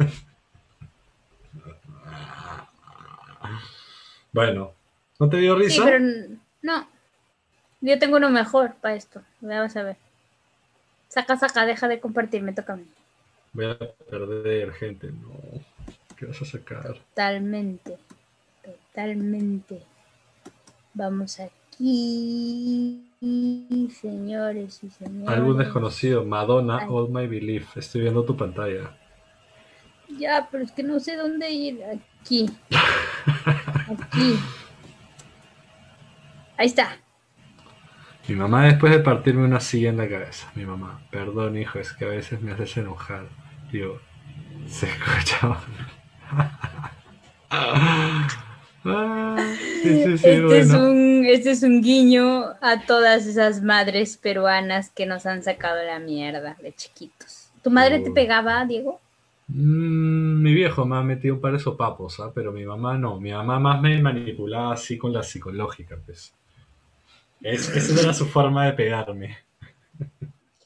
[4.32, 4.72] Bueno,
[5.18, 5.84] ¿no te dio Sí, risa?
[5.84, 6.86] pero n- no.
[7.80, 9.22] Yo tengo uno mejor para esto.
[9.40, 9.96] Vamos a ver.
[11.08, 12.86] Saca, saca, deja de compartir, me toca a mí.
[13.52, 15.08] Voy a perder, gente.
[15.12, 15.34] No.
[16.16, 16.94] ¿Qué vas a sacar?
[16.94, 17.98] Totalmente.
[18.62, 19.82] Totalmente.
[20.94, 23.04] Vamos aquí.
[24.00, 25.28] Señores y señores.
[25.28, 26.86] Algún desconocido, Madonna, Ay.
[26.88, 27.76] All My Belief.
[27.76, 28.96] Estoy viendo tu pantalla.
[30.08, 31.82] Ya, pero es que no sé dónde ir.
[31.84, 32.48] Aquí.
[34.00, 34.38] Aquí.
[36.56, 36.96] Ahí está.
[38.28, 40.50] Mi mamá después de partirme una silla en la cabeza.
[40.54, 43.26] Mi mamá, perdón hijo, es que a veces me haces enojar.
[43.70, 44.00] Digo,
[44.66, 45.58] se escucha.
[48.84, 49.36] Ah,
[49.82, 50.90] sí, sí, sí, este, es bueno.
[50.90, 56.00] un, este es un guiño a todas esas madres peruanas que nos han sacado la
[56.00, 57.50] mierda de chiquitos.
[57.62, 59.00] ¿Tu madre te pegaba, Diego?
[59.54, 62.32] Mm, mi viejo me ha metido un par de sopapos, ¿ah?
[62.34, 63.20] pero mi mamá no.
[63.20, 66.34] Mi mamá más me manipulaba así con la psicológica, pues.
[67.42, 69.38] Es, esa era su forma de pegarme.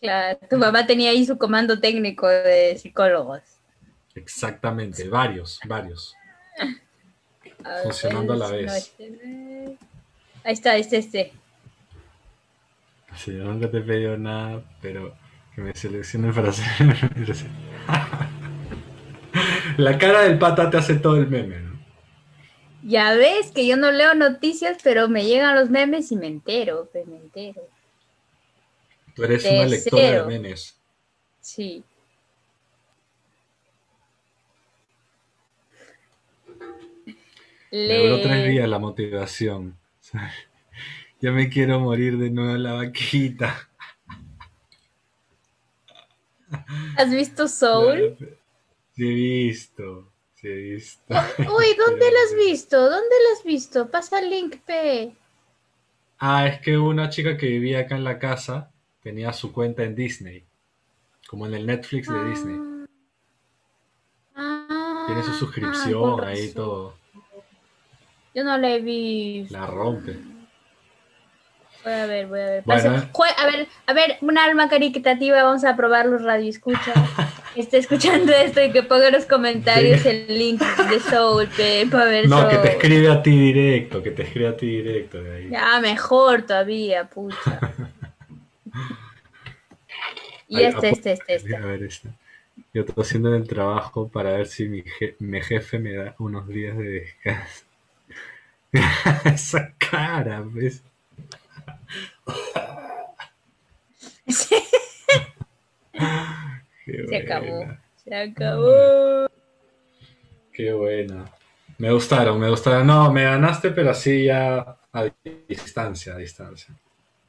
[0.01, 3.41] Claro, tu mamá tenía ahí su comando técnico de psicólogos.
[4.15, 6.15] Exactamente, varios, varios.
[7.65, 8.67] A Funcionando a la vez.
[8.67, 9.79] no, este-
[10.45, 11.33] Ahí está, este, este.
[13.17, 15.13] Sí, yo nunca te he pedido nada, pero
[15.55, 16.67] que me seleccionen para hacer.
[19.77, 21.77] La cara del pata te hace todo el meme, ¿no?
[22.83, 26.89] Ya ves que yo no leo noticias, pero me llegan los memes y me entero,
[26.93, 27.63] pues me entero.
[29.15, 30.79] Tú eres una lectora de memes.
[31.41, 31.83] Sí.
[37.73, 39.77] Me duró tres días la motivación.
[41.19, 43.71] Ya me quiero morir de nuevo la vaquita.
[46.99, 48.19] ¿Has visto Soul?
[48.97, 51.05] Sí he visto, sí he visto.
[51.39, 52.81] Uy, ¿dónde lo has visto?
[52.81, 53.91] ¿Dónde lo has visto?
[53.91, 55.15] Pasa el link, P.
[56.19, 58.71] Ah, es que una chica que vivía acá en la casa
[59.03, 60.47] tenía su cuenta en Disney,
[61.29, 62.87] como en el Netflix de Disney.
[64.35, 66.95] Ah, Tiene su ah, suscripción con ahí todo.
[68.35, 69.53] Yo no la he visto.
[69.53, 70.19] La rompe.
[71.85, 72.63] Voy a ver, voy a ver.
[72.65, 72.91] Bueno.
[73.37, 76.51] A ver, a ver, un alma caritativa, vamos a probar los radio
[77.61, 80.09] esté escuchando esto y que ponga en los comentarios Sí.
[80.09, 81.49] el link de Soul,
[81.91, 82.51] para ver No, Soul.
[82.51, 85.49] que te escribe a ti directo, que te escribe a ti directo de ahí.
[85.51, 87.61] Ya, mejor todavía, pucha.
[90.49, 91.57] Y Ay, este, apu- este, este, este.
[91.57, 92.09] A ver, este.
[92.73, 96.47] Yo estoy haciendo el trabajo para ver si mi, je- mi jefe me da unos
[96.47, 97.65] días de descanso.
[99.25, 100.85] Esa cara, pues.
[106.87, 107.67] Qué Se acabó.
[107.97, 109.27] Se acabó.
[110.53, 111.25] Qué buena.
[111.79, 112.87] Me gustaron, me gustaron.
[112.87, 115.11] No, me ganaste, pero así ya a
[115.49, 116.75] distancia, a distancia.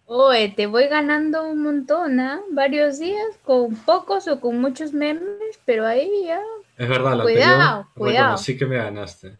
[0.05, 2.39] Oye, te voy ganando un montón, ¿ah?
[2.51, 6.39] Varios días, con pocos o con muchos memes, pero ahí ya,
[6.77, 8.23] Es verdad, la Cuidado, anterior cuidado.
[8.27, 9.37] reconocí que me ganaste.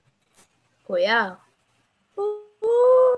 [0.84, 1.40] cuidado.
[2.18, 3.18] ¡Uh!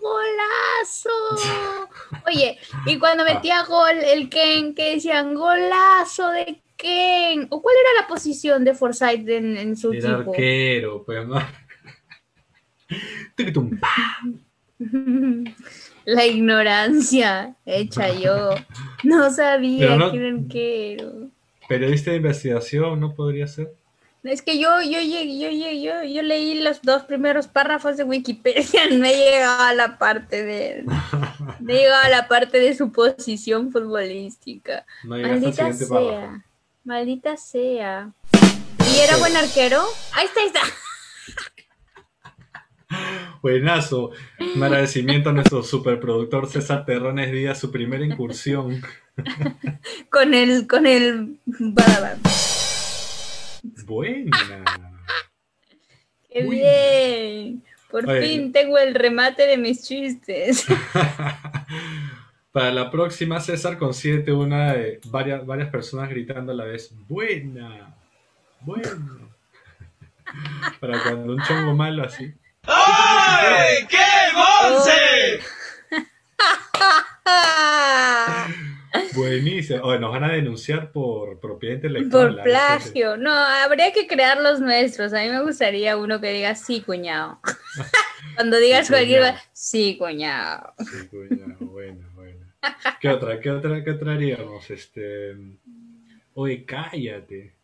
[0.00, 1.88] ¡Golazo!
[2.26, 7.46] Oye, y cuando metía gol el Ken, que decían golazo de Ken.
[7.50, 10.30] ¿O cuál era la posición de Forsyth en, en su equipo?
[10.30, 11.26] arquero, pues.
[16.06, 18.54] La ignorancia hecha yo.
[19.04, 21.30] No sabía no- que era arquero.
[21.68, 23.72] Periodista de investigación, ¿no podría ser?
[24.22, 28.04] Es que yo, yo, llegué- yo, llegué- yo, yo leí los dos primeros párrafos de
[28.04, 32.74] Wikipedia, no he llegado a la parte de, no he llegado a la parte de
[32.74, 34.84] su posición futbolística.
[35.04, 36.10] No Maldita siguiente párrafo.
[36.10, 36.44] sea,
[36.84, 38.10] maldita sea.
[38.94, 39.82] ¿Y era buen arquero?
[40.12, 40.60] Ahí está, ahí está.
[43.42, 44.10] Buenazo.
[44.56, 48.82] Un agradecimiento a nuestro superproductor César Terrones Díaz, su primera incursión.
[50.10, 51.38] Con el, con el.
[53.90, 54.64] Buena.
[56.30, 56.56] qué Uy.
[56.56, 57.64] bien.
[57.90, 58.22] Por Oye.
[58.22, 60.64] fin tengo el remate de mis chistes.
[62.52, 66.94] Para la próxima, César, consíguete una de varias, varias personas gritando a la vez.
[67.08, 67.96] Buena.
[68.60, 69.28] Buena.
[70.80, 72.32] Para cuando un chongo malo así.
[72.62, 73.88] ¡Ay!
[73.88, 73.98] ¡Qué
[74.36, 75.40] monse!
[79.14, 79.82] Buenísimo.
[79.84, 82.34] Oye, nos van a denunciar por propiedad intelectual.
[82.34, 83.16] Por plagio.
[83.16, 85.12] No, habría que crear los nuestros.
[85.12, 87.40] A mí me gustaría uno que diga sí, cuñado.
[88.34, 89.38] Cuando digas Sí, cualquier cuñado.
[89.52, 90.74] sí, cuñado.
[90.78, 92.46] Sí, cuñado, buena, buena.
[93.00, 93.40] ¿Qué otra?
[93.40, 93.82] ¿Qué otra?
[93.84, 94.70] ¿Qué otra haríamos?
[94.70, 95.36] Este.
[96.34, 97.54] Oye, cállate.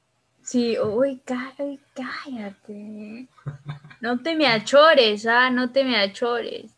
[0.43, 1.21] Sí, uy,
[1.95, 3.27] cállate.
[4.01, 6.71] No te me achores, ah, no te me achores.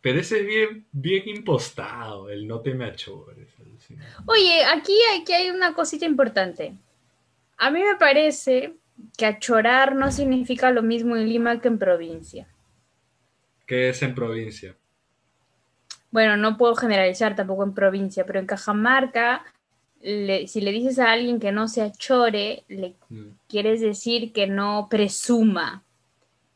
[0.00, 3.48] Pero ese es bien, bien impostado, el no te me achores.
[4.26, 6.72] Oye, aquí, aquí hay una cosita importante.
[7.58, 8.74] A mí me parece
[9.16, 12.46] que achorar no significa lo mismo en Lima que en provincia.
[13.66, 14.74] ¿Qué es en provincia?
[16.10, 19.44] Bueno, no puedo generalizar tampoco en provincia, pero en Cajamarca,
[20.00, 23.28] le- si le dices a alguien que no se achore, le Mm.
[23.48, 25.84] quieres decir que no presuma.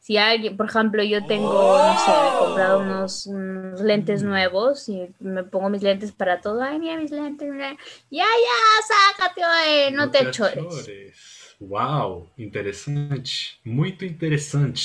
[0.04, 5.08] Si alguien, por ejemplo, yo tengo, no sé, he comprado unos, unos lentes nuevos y
[5.18, 6.60] me pongo mis lentes para todo.
[6.60, 7.70] Ay, mira mis lentes, mira.
[8.10, 11.56] Ya, ya, sácate, oye, no, te achores.
[11.58, 13.30] Wow, interesante.
[13.64, 14.82] Muy interesante.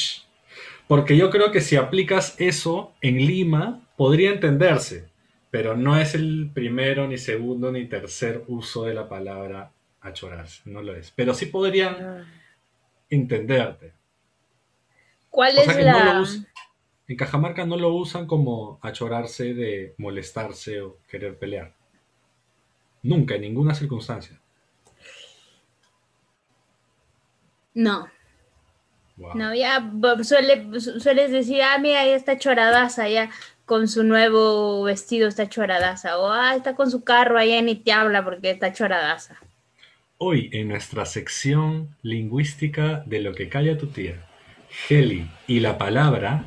[0.88, 5.10] Porque yo creo que si aplicas eso en Lima, podría entenderse.
[5.52, 10.62] Pero no es el primero, ni segundo, ni tercer uso de la palabra achorarse.
[10.64, 11.12] No lo es.
[11.14, 12.26] Pero sí podrían
[13.10, 13.99] entenderte.
[15.30, 16.24] ¿Cuál O es sea no la...?
[17.08, 21.74] en Cajamarca no lo usan como achorarse de molestarse o querer pelear.
[23.02, 24.40] Nunca, en ninguna circunstancia.
[27.74, 28.10] No,
[29.18, 29.36] Wow.
[29.36, 29.92] no, ya
[30.24, 33.30] suele, su- sueles decir, ah, mira, ya está choradaza, ya
[33.66, 36.18] con su nuevo vestido está choradaza.
[36.20, 39.38] O, ah, está con su carro, allá ni te habla porque está choradaza.
[40.18, 44.29] Hoy en nuestra sección lingüística de lo que calla tu tía,
[44.90, 46.46] Heli y la palabra,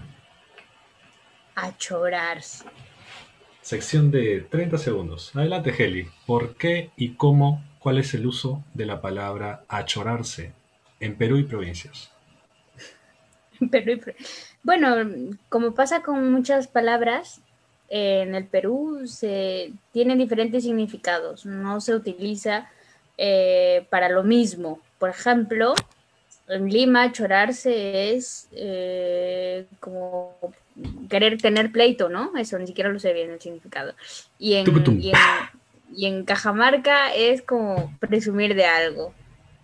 [1.55, 2.65] Achorarse.
[3.61, 5.35] sección de 30 segundos.
[5.37, 10.53] Adelante Heli, ¿por qué y cómo, cuál es el uso de la palabra achorarse
[11.01, 12.11] en Perú y provincias?
[13.71, 14.01] Perú y
[14.63, 14.97] Bueno,
[15.49, 17.41] como pasa con muchas palabras,
[17.89, 21.45] eh, en el Perú se tienen diferentes significados.
[21.45, 22.71] No se utiliza
[23.19, 24.81] eh, para lo mismo.
[24.99, 25.75] Por ejemplo,
[26.55, 30.37] en Lima, chorarse es eh, como
[31.09, 32.33] querer tener pleito, ¿no?
[32.37, 33.95] Eso ni siquiera lo sé bien el significado.
[34.39, 34.67] Y en,
[35.01, 35.17] y en,
[35.95, 39.13] y en Cajamarca es como presumir de algo.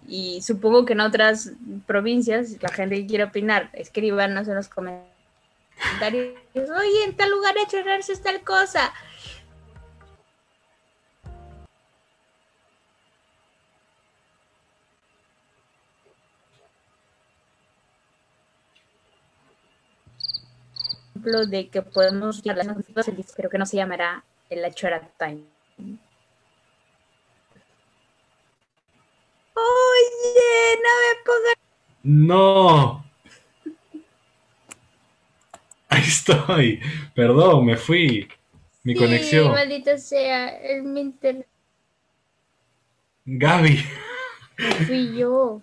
[0.07, 1.53] Y supongo que en otras
[1.87, 5.09] provincias, la gente que quiere opinar, escríbanos en los comentarios.
[6.55, 8.93] Oye, en tal lugar hecho rarse es tal cosa.
[21.19, 25.43] Ejemplo de que podemos usar las noticias, pero que no se llamará el Achora Time.
[29.55, 31.55] Oye, no me pongas.
[32.03, 33.05] No.
[35.89, 36.81] Ahí estoy.
[37.15, 38.29] Perdón, me fui.
[38.85, 39.51] Mi Sí, conexión.
[39.51, 41.47] maldita sea, el mi internet
[43.27, 43.85] Gaby.
[44.87, 45.61] fui yo.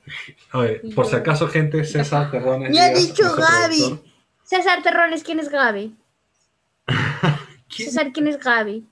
[0.53, 2.69] Oye, por si acaso, gente, César Terrones.
[2.69, 3.77] Me ha dicho Gaby.
[3.79, 4.14] productor.
[4.45, 5.93] César Terrones, ¿quién es Gaby?
[7.69, 8.87] César, ¿quién es Gaby?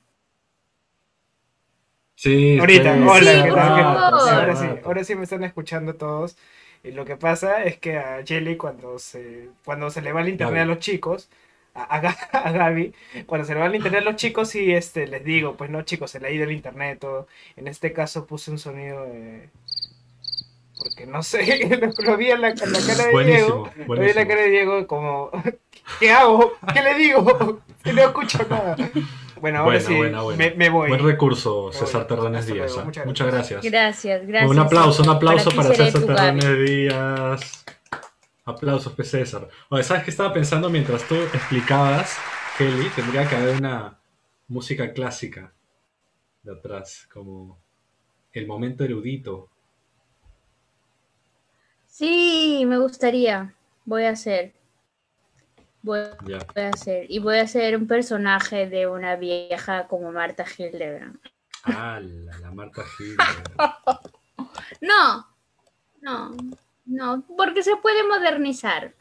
[2.16, 3.76] Sí, Ahorita, estoy- hola, Sí, ¿qué tal?
[3.76, 3.96] ¿Qué tal?
[4.12, 4.30] favor.
[4.34, 6.38] Ahora sí, ahora sí me están escuchando todos.
[6.84, 10.30] Y lo que pasa es que a Jelly cuando se, cuando se le va el
[10.30, 10.72] internet Gaby.
[10.72, 11.30] a los chicos,
[11.74, 12.94] a, a Ga- a Gaby,
[13.26, 15.82] cuando se le va el internet a los chicos, sí, este, les digo, pues no
[15.84, 17.28] chicos, se le ha ido el internet, todo.
[17.56, 19.50] En este caso puse un sonido de...
[20.84, 21.68] Porque no sé,
[21.98, 23.94] lo, lo vi en la, en la cara de Buenísimo, Diego.
[23.94, 24.28] Lo vi en la buenísimo.
[24.28, 25.32] cara de Diego como,
[26.00, 26.54] ¿qué hago?
[26.74, 27.62] ¿Qué le digo?
[27.84, 28.78] No escucho nada.
[29.42, 30.38] Bueno, ahora Buena, sí, buena, buena.
[30.38, 30.88] Me, me voy.
[30.88, 32.08] Buen recurso, César.
[32.08, 32.78] Terrones Díaz.
[32.78, 32.86] ¿ah?
[33.06, 33.62] muchas gracias.
[33.62, 34.50] Gracias, gracias.
[34.50, 36.06] Un aplauso, un aplauso para, César.
[36.06, 37.66] Terrones Díaz.
[38.46, 39.04] Aplausos, P.
[39.04, 39.50] César.
[39.68, 42.18] Oye, ¿sabes qué estaba pensando mientras tú explicabas,
[42.58, 42.90] Kelly?
[42.96, 44.00] Tendría que haber una
[44.48, 45.52] música clásica
[46.44, 47.60] de atrás, como
[48.32, 49.50] el momento erudito.
[51.94, 53.54] Sí, me gustaría.
[53.86, 54.52] Voy a hacer.
[55.84, 57.06] Voy, a hacer.
[57.08, 61.20] Y voy a hacer un personaje de una vieja como Marta Hildebrand.
[61.66, 63.16] Ah, la, la Marta Gil.
[64.82, 65.28] No,
[66.02, 66.32] no,
[66.86, 68.94] no, porque se puede modernizar.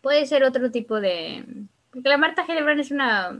[0.00, 1.44] Puede ser otro tipo de.
[1.92, 3.38] Porque la Marta Hildebrand es una.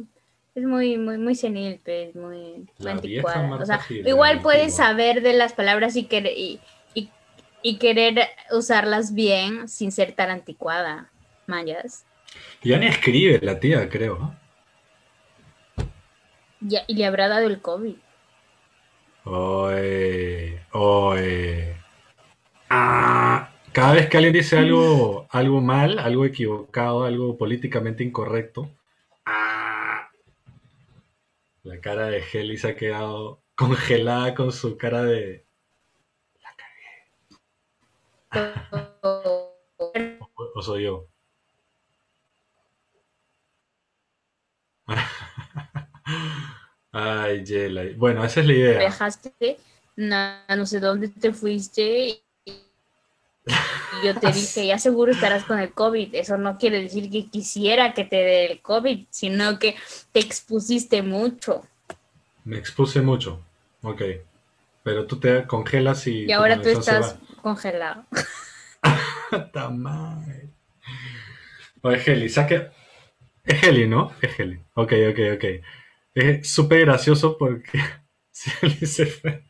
[0.55, 3.57] Es muy, muy, muy senil, pues, muy La anticuada.
[3.57, 6.61] O sea, Hildebrand, igual puedes saber de las palabras y querer, y,
[7.65, 11.11] y, querer usarlas bien sin ser tan anticuada.
[11.47, 12.07] Mayas.
[12.63, 14.35] Ya ni escribe la tía, creo.
[16.61, 17.97] Ya, y le habrá dado el COVID.
[19.25, 21.77] Oye, oye.
[22.71, 28.71] Ah, cada vez que alguien dice algo, algo mal, algo equivocado, algo políticamente incorrecto,
[29.27, 30.11] ah,
[31.63, 35.44] la cara de Heli se ha quedado congelada con su cara de.
[40.55, 41.07] O, soy yo.
[46.93, 47.85] Ay, Yela.
[47.97, 48.79] Bueno, esa es la idea.
[48.79, 49.59] viajaste,
[49.97, 52.23] no, no sé dónde te fuiste.
[53.47, 56.15] Y yo te dije, ya seguro estarás con el COVID.
[56.15, 59.77] Eso no quiere decir que quisiera que te dé el COVID, sino que
[60.13, 61.63] te expusiste mucho.
[62.45, 63.41] Me expuse mucho.
[63.83, 64.03] Ok.
[64.83, 66.27] Pero tú te congelas y.
[66.27, 68.07] Y ahora tú estás congelado.
[68.83, 69.51] va.
[69.53, 70.49] ¡Ta madre!
[71.83, 72.71] Oye, Heli, saque.
[73.45, 74.13] Es Heli, ¿no?
[74.23, 74.59] Es Heli.
[74.75, 75.45] Ok, ok, ok.
[76.15, 77.79] Es súper gracioso porque.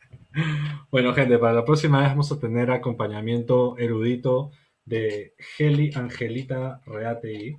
[0.90, 4.51] Bueno, gente, para la próxima vez vamos a tener acompañamiento erudito
[4.84, 7.57] de Heli Angelita Reatei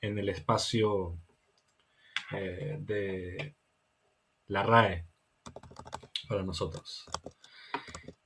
[0.00, 1.16] en el espacio
[2.32, 3.54] eh, de
[4.48, 5.06] la RAE
[6.28, 7.06] para nosotros.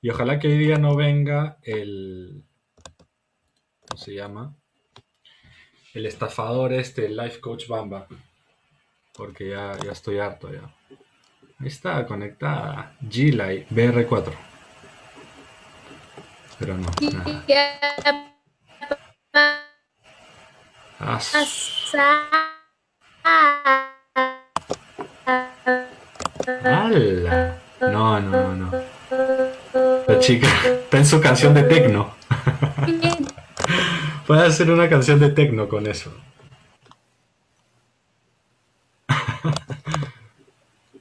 [0.07, 2.45] Y ojalá que hoy día no venga el.
[3.89, 4.55] ¿Cómo se llama?
[5.93, 8.07] El estafador este, el life coach Bamba.
[9.13, 10.73] Porque ya, ya estoy harto ya.
[11.59, 12.95] Ahí está, conectada.
[13.01, 14.31] G-Lite BR4.
[16.57, 17.25] Pero no, nada.
[26.63, 27.59] ¡Hala!
[27.81, 29.46] No, no, no.
[30.07, 30.47] La chica
[30.83, 32.15] está en su canción de tecno.
[34.27, 36.11] Puede hacer una canción de tecno con eso.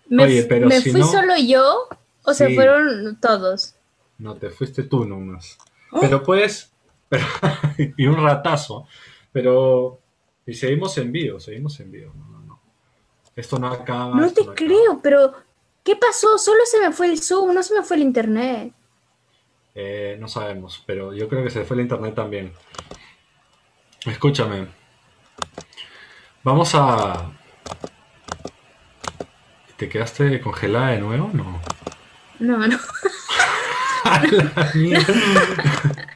[0.09, 1.89] ¿Me, Oye, pero me si fui no- solo yo
[2.25, 3.75] o se fueron todos?
[4.19, 5.59] No, te fuiste tú nomás.
[6.01, 6.71] Pero puedes.
[7.09, 7.27] pero-
[7.97, 8.87] y un ratazo.
[9.33, 9.99] Pero.
[10.47, 12.13] Y seguimos en vivo, seguimos en vivo.
[12.17, 12.61] No, no, no.
[13.35, 14.15] Esto no acaba.
[14.15, 14.55] No te acaba.
[14.55, 15.33] creo, pero
[15.83, 16.39] ¿qué pasó?
[16.39, 18.73] Solo se me fue el Zoom, no se me fue el internet.
[19.79, 22.53] Eh, no sabemos, pero yo creo que se fue el internet también.
[24.07, 24.69] Escúchame.
[26.43, 27.31] Vamos a.
[29.77, 31.31] ¿Te quedaste congelada de nuevo?
[31.35, 31.61] No.
[32.39, 32.79] No, no.
[34.55, 35.15] La mierda.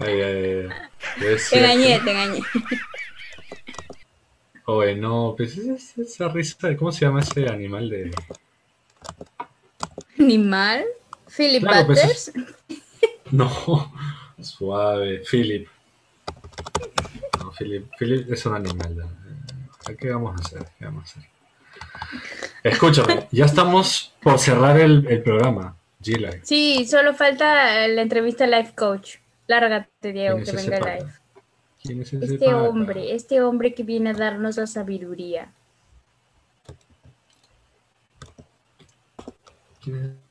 [0.00, 0.68] Ay, ay,
[1.20, 1.38] ay.
[1.50, 2.40] Te engañé, te engañé.
[4.66, 8.10] Oye, no, pues es- esa risa, de- ¿cómo se llama ese animal de...?
[10.18, 10.84] ¿Animal?
[11.36, 12.32] ¿Philip Claro, pues?
[13.30, 13.50] No,
[14.40, 15.68] suave, Philip.
[17.40, 18.96] No, Philip, Philip es un animal.
[18.96, 19.96] ¿no?
[19.98, 20.68] ¿Qué vamos a hacer?
[20.78, 21.30] ¿Qué vamos a hacer?
[22.62, 26.40] Escúchame, ya estamos por cerrar el, el programa, G-Live.
[26.44, 29.16] Sí, solo falta la entrevista Life Coach.
[29.46, 30.94] Lárgate, Diego, ¿Quién que venga pata?
[30.96, 31.12] live.
[31.82, 32.62] ¿Quién es ese Este pata?
[32.62, 35.52] hombre, este hombre que viene a darnos la sabiduría.
[39.82, 40.23] ¿Quién?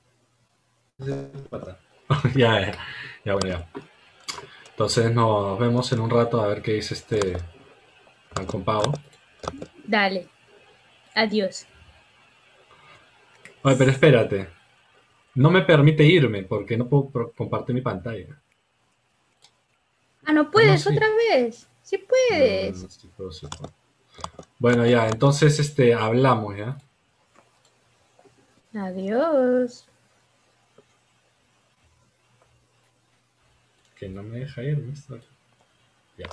[2.36, 2.78] ya, ya,
[3.26, 3.68] ya, bueno, ya.
[4.72, 7.38] Entonces nos vemos en un rato a ver qué dice este
[8.34, 8.94] tan compavo.
[9.86, 10.28] Dale.
[11.16, 11.68] Adiós.
[13.64, 14.50] Oye, pero espérate.
[15.36, 18.40] No me permite irme porque no puedo compartir mi pantalla.
[20.26, 20.90] Ah, no puedes sí.
[20.90, 21.68] otra vez.
[21.82, 22.82] Sí puedes.
[22.82, 23.74] No, sí puedo, sí puedo.
[24.60, 26.78] Bueno, ya, entonces este hablamos, ¿ya?
[28.74, 29.88] Adiós.
[34.04, 35.18] Que no me deja esto.
[36.18, 36.26] Ya.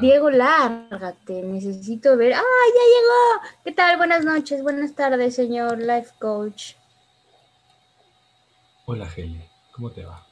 [0.00, 1.44] Diego, lárgate.
[1.44, 2.32] Necesito ver.
[2.32, 2.82] ¡Ah, ya
[3.52, 3.54] llegó!
[3.62, 3.96] ¿Qué tal?
[3.98, 6.72] Buenas noches, buenas tardes, señor Life Coach.
[8.86, 9.40] Hola, Heli.
[9.70, 10.26] ¿Cómo te va?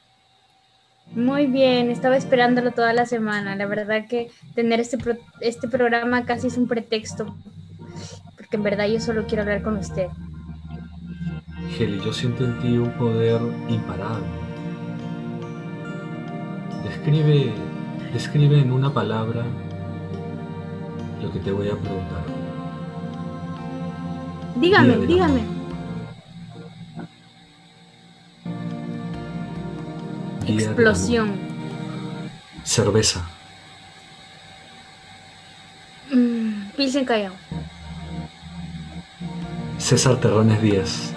[1.12, 3.54] Muy bien, estaba esperándolo toda la semana.
[3.54, 7.36] La verdad que tener este, pro- este programa casi es un pretexto.
[8.36, 10.08] Porque en verdad yo solo quiero hablar con usted.
[11.78, 14.41] Heli, yo siento en ti un poder imparable.
[17.04, 17.52] Describe,
[18.12, 19.44] describe en una palabra
[21.20, 22.22] lo que te voy a preguntar.
[24.54, 25.42] Dígame, dígame.
[30.46, 31.32] Explosión.
[32.62, 33.28] Cerveza.
[36.12, 37.34] Mm, Pilsen Callao.
[39.78, 41.12] César Terrones Díaz.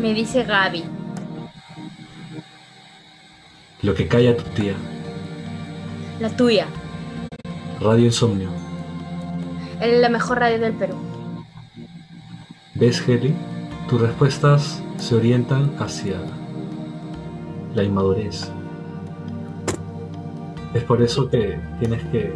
[0.00, 0.95] Me dice Gaby.
[3.86, 4.74] Lo que calla tu tía.
[6.18, 6.66] La tuya.
[7.80, 8.48] Radio Insomnio.
[9.80, 10.96] Es la mejor radio del Perú.
[12.74, 13.32] ¿Ves, Heli?
[13.88, 16.16] Tus respuestas se orientan hacia
[17.76, 18.50] la inmadurez.
[20.74, 22.34] Es por eso que tienes que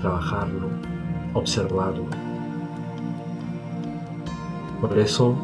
[0.00, 0.68] trabajarlo,
[1.34, 2.06] observarlo.
[4.80, 5.36] Por eso,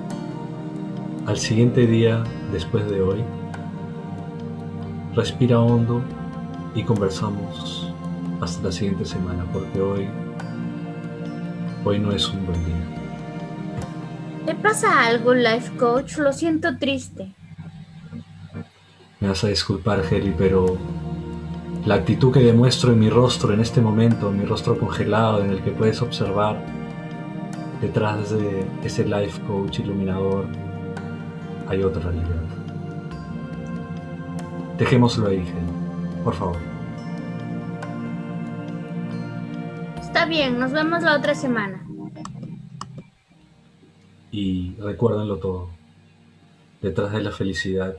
[1.26, 2.22] al siguiente día
[2.52, 3.24] después de hoy,
[5.16, 6.02] respira hondo
[6.74, 7.90] y conversamos
[8.40, 10.08] hasta la siguiente semana, porque hoy,
[11.84, 12.76] hoy no es un buen día.
[14.44, 16.18] ¿Le pasa algo, Life Coach?
[16.18, 17.32] Lo siento triste.
[19.18, 20.76] Me vas a disculpar, Heli, pero
[21.86, 25.62] la actitud que demuestro en mi rostro en este momento, mi rostro congelado en el
[25.62, 26.62] que puedes observar
[27.80, 30.46] detrás de ese life coach iluminador,
[31.68, 32.55] hay otra realidad.
[34.78, 36.58] Dejémoslo ahí, Heli, por favor.
[39.98, 41.82] Está bien, nos vemos la otra semana.
[44.30, 45.70] Y recuérdenlo todo.
[46.82, 47.96] Detrás de la felicidad,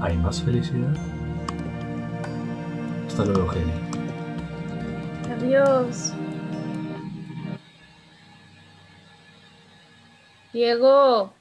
[0.00, 0.96] ¿hay más felicidad?
[3.06, 3.72] Hasta luego, Heli.
[5.32, 6.12] Adiós.
[10.52, 11.32] Diego.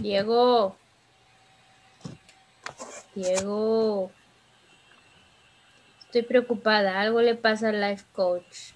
[0.00, 0.76] Diego.
[3.14, 4.10] Diego.
[6.06, 7.00] Estoy preocupada.
[7.00, 8.72] Algo le pasa al life coach.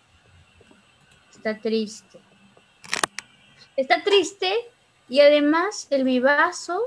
[1.30, 2.18] Está triste.
[3.76, 4.52] Está triste
[5.08, 6.80] y además el vivazo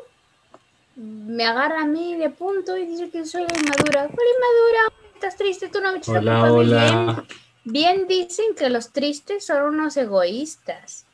[0.96, 4.08] me agarra a mí de punto y dice que soy la inmadura.
[4.08, 5.12] ¿Cuál inmadura?
[5.14, 7.26] Estás triste, tú no me echas Hola, hola.
[7.64, 11.06] Bien, bien dicen que los tristes son unos egoístas.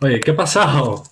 [0.00, 1.02] Oye, ¿qué ha pasado?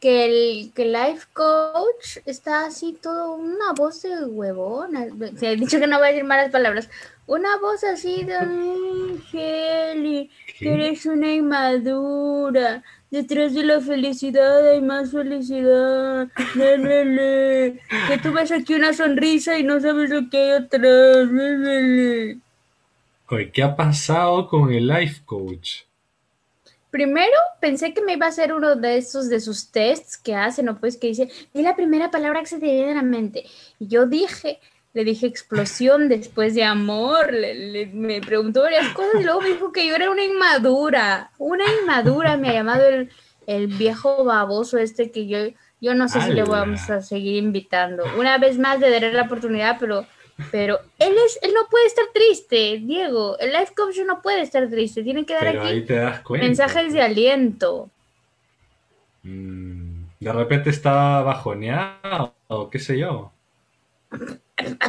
[0.00, 5.06] Que el, que life coach está así todo, una voz de huevona.
[5.38, 6.90] Se ha dicho que no voy a decir malas palabras.
[7.26, 12.84] Una voz así de "Ay, Heli, que eres una inmadura.
[13.10, 16.28] Detrás de la felicidad hay más felicidad.
[16.54, 17.80] Le, le, le.
[18.08, 21.28] Que tú ves aquí una sonrisa y no sabes lo que hay atrás.
[23.52, 25.82] ¿qué ha pasado con el life coach?
[26.90, 30.68] Primero pensé que me iba a hacer uno de esos de sus tests que hacen,
[30.68, 33.44] o pues que dice, es la primera palabra que se te viene a la mente.
[33.78, 34.60] Y yo dije,
[34.94, 39.48] le dije explosión después de amor, le- le- me preguntó varias cosas y luego me
[39.50, 43.10] dijo que yo era una inmadura, una inmadura, me ha llamado el,
[43.46, 45.38] el viejo baboso este que yo,
[45.80, 48.04] yo no sé si le vamos a seguir invitando.
[48.18, 50.06] Una vez más le daré la oportunidad, pero
[50.50, 53.38] Pero él es, él no puede estar triste, Diego.
[53.38, 55.02] El life coach no puede estar triste.
[55.02, 56.46] Tiene que dar Pero aquí ahí te das cuenta.
[56.46, 57.88] mensajes de aliento.
[59.22, 63.32] Mm, de repente está bajoneado o qué sé yo.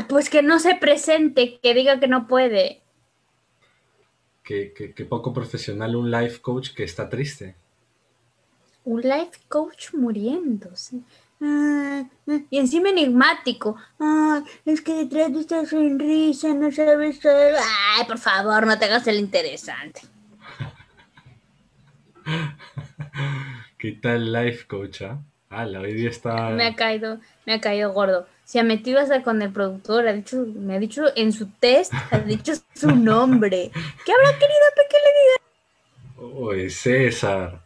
[0.10, 2.82] Pues que no se presente, que diga que no puede.
[4.44, 7.56] Que, que- que poco profesional un life coach que está triste.
[8.86, 10.98] Un life coach muriéndose.
[11.42, 13.76] Ah, ah, y encima enigmático.
[14.00, 17.20] Ah, es que detrás de esta sonrisa no sabes.
[17.26, 20.02] Ay, por favor, no te hagas el interesante.
[23.78, 25.04] ¿Qué tal life coach?
[25.04, 25.20] ah?
[25.50, 26.50] Ala, hoy día está.
[26.50, 28.28] Me ha caído, me ha caído gordo.
[28.44, 31.94] Se ha metido hasta con el productor, ha dicho, me ha dicho en su test,
[32.12, 33.72] ha dicho su nombre.
[34.06, 36.40] ¿Qué habrá querido que le diga?
[36.40, 37.62] Uy, César.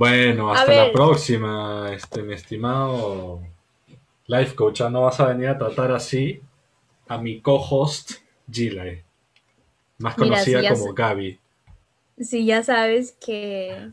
[0.00, 3.42] Bueno, hasta la próxima, este, mi estimado
[4.26, 4.80] life coach.
[4.80, 6.40] ah, No vas a venir a tratar así
[7.06, 8.12] a mi co-host
[8.50, 8.84] Gila,
[9.98, 11.38] más Mira, conocida si como Gaby.
[12.18, 13.90] Sí, ya sabes que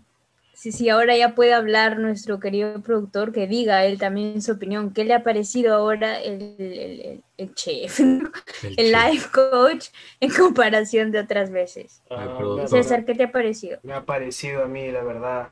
[0.53, 4.93] sí, sí, ahora ya puede hablar nuestro querido productor, que diga él también su opinión.
[4.93, 8.31] ¿Qué le ha parecido ahora el, el- el- el chef, el,
[8.75, 8.77] chef.
[8.77, 9.87] life coach
[10.21, 12.01] en comparación de otras veces?
[12.09, 12.65] Ah.
[12.67, 13.79] César, ¿qué te ha parecido?
[13.83, 15.49] Me ha parecido a mí, la verdad,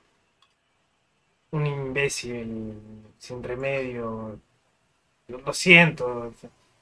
[1.56, 2.74] un imbécil
[3.18, 4.40] sin remedio.
[5.28, 6.34] Lo, lo siento.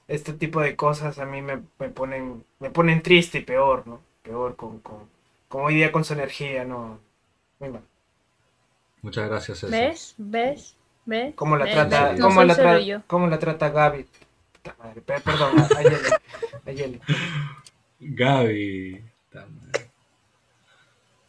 [0.08, 4.02] Este tipo de cosas a mí me, me ponen me ponen triste y peor, ¿no?
[4.22, 5.10] Peor con, con,
[5.48, 7.00] con hoy día con su energía, ¿no?
[7.60, 7.84] Muy mal.
[9.02, 9.80] Muchas gracias, César.
[9.80, 10.16] ¿Ves?
[10.18, 10.76] ¿Ves?
[11.06, 11.36] ¿Ves?
[11.36, 11.74] ¿Cómo la ¿Ves?
[11.74, 13.02] trata, No cómo la solo tra- yo.
[13.08, 14.06] cómo la trata Gaby?
[14.54, 15.98] Puta madre, pe- perdón, a- Ayeli,
[16.66, 17.02] Ayeli.
[18.00, 19.04] Gaby.
[19.30, 19.90] puta madre.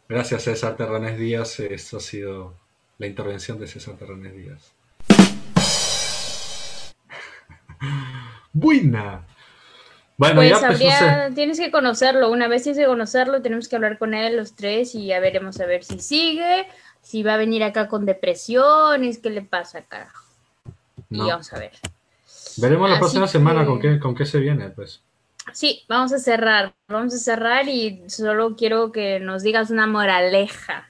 [0.07, 1.59] Gracias, César Terranes Díaz.
[1.59, 2.53] Esto ha sido
[2.97, 4.73] la intervención de César Terranes Díaz.
[8.53, 9.25] Buena.
[10.17, 12.31] Bueno, Pues ya habría, tienes que conocerlo.
[12.31, 15.59] Una vez tienes que conocerlo, tenemos que hablar con él los tres y ya veremos
[15.59, 16.67] a ver si sigue,
[17.01, 20.23] si va a venir acá con depresiones, qué le pasa, carajo.
[21.09, 21.25] No.
[21.25, 21.71] Y vamos a ver.
[22.57, 25.01] Veremos la Así próxima semana que- con qué, con qué se viene, pues.
[25.51, 26.73] Sí, vamos a cerrar.
[26.87, 30.87] Vamos a cerrar y solo quiero que nos digas una moraleja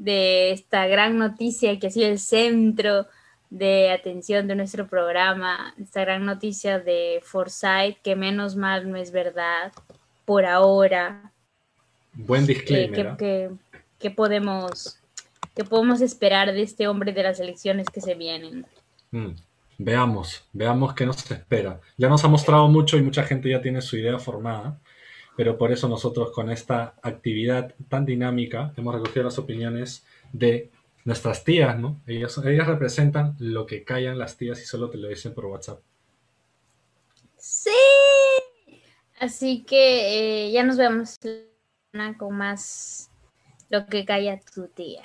[0.00, 3.06] de esta gran noticia que ha sido el centro
[3.50, 9.12] de atención de nuestro programa, esta gran noticia de Foresight, que menos mal no es
[9.12, 9.72] verdad
[10.24, 11.30] por ahora.
[12.14, 12.94] Buen Eh, disclaimer.
[12.94, 13.16] ¿qué, ¿ah?
[13.18, 13.50] qué-
[13.98, 14.98] qué podemos,
[15.54, 18.64] qué podemos esperar de este hombre de las elecciones que se vienen?
[19.10, 19.32] Mm,
[19.82, 21.80] Veamos, veamos qué nos espera.
[21.96, 24.78] Ya nos ha mostrado mucho y mucha gente ya tiene su idea formada,
[25.40, 30.70] pero por eso nosotros con esta actividad tan dinámica hemos recogido las opiniones de
[31.06, 31.98] nuestras tías, ¿no?
[32.06, 35.80] Ellas, ellas representan lo que callan las tías y solo te lo dicen por WhatsApp.
[37.38, 37.70] Sí.
[39.18, 41.18] Así que eh, ya nos vemos
[42.18, 43.10] con más
[43.70, 45.04] lo que calla tu tía.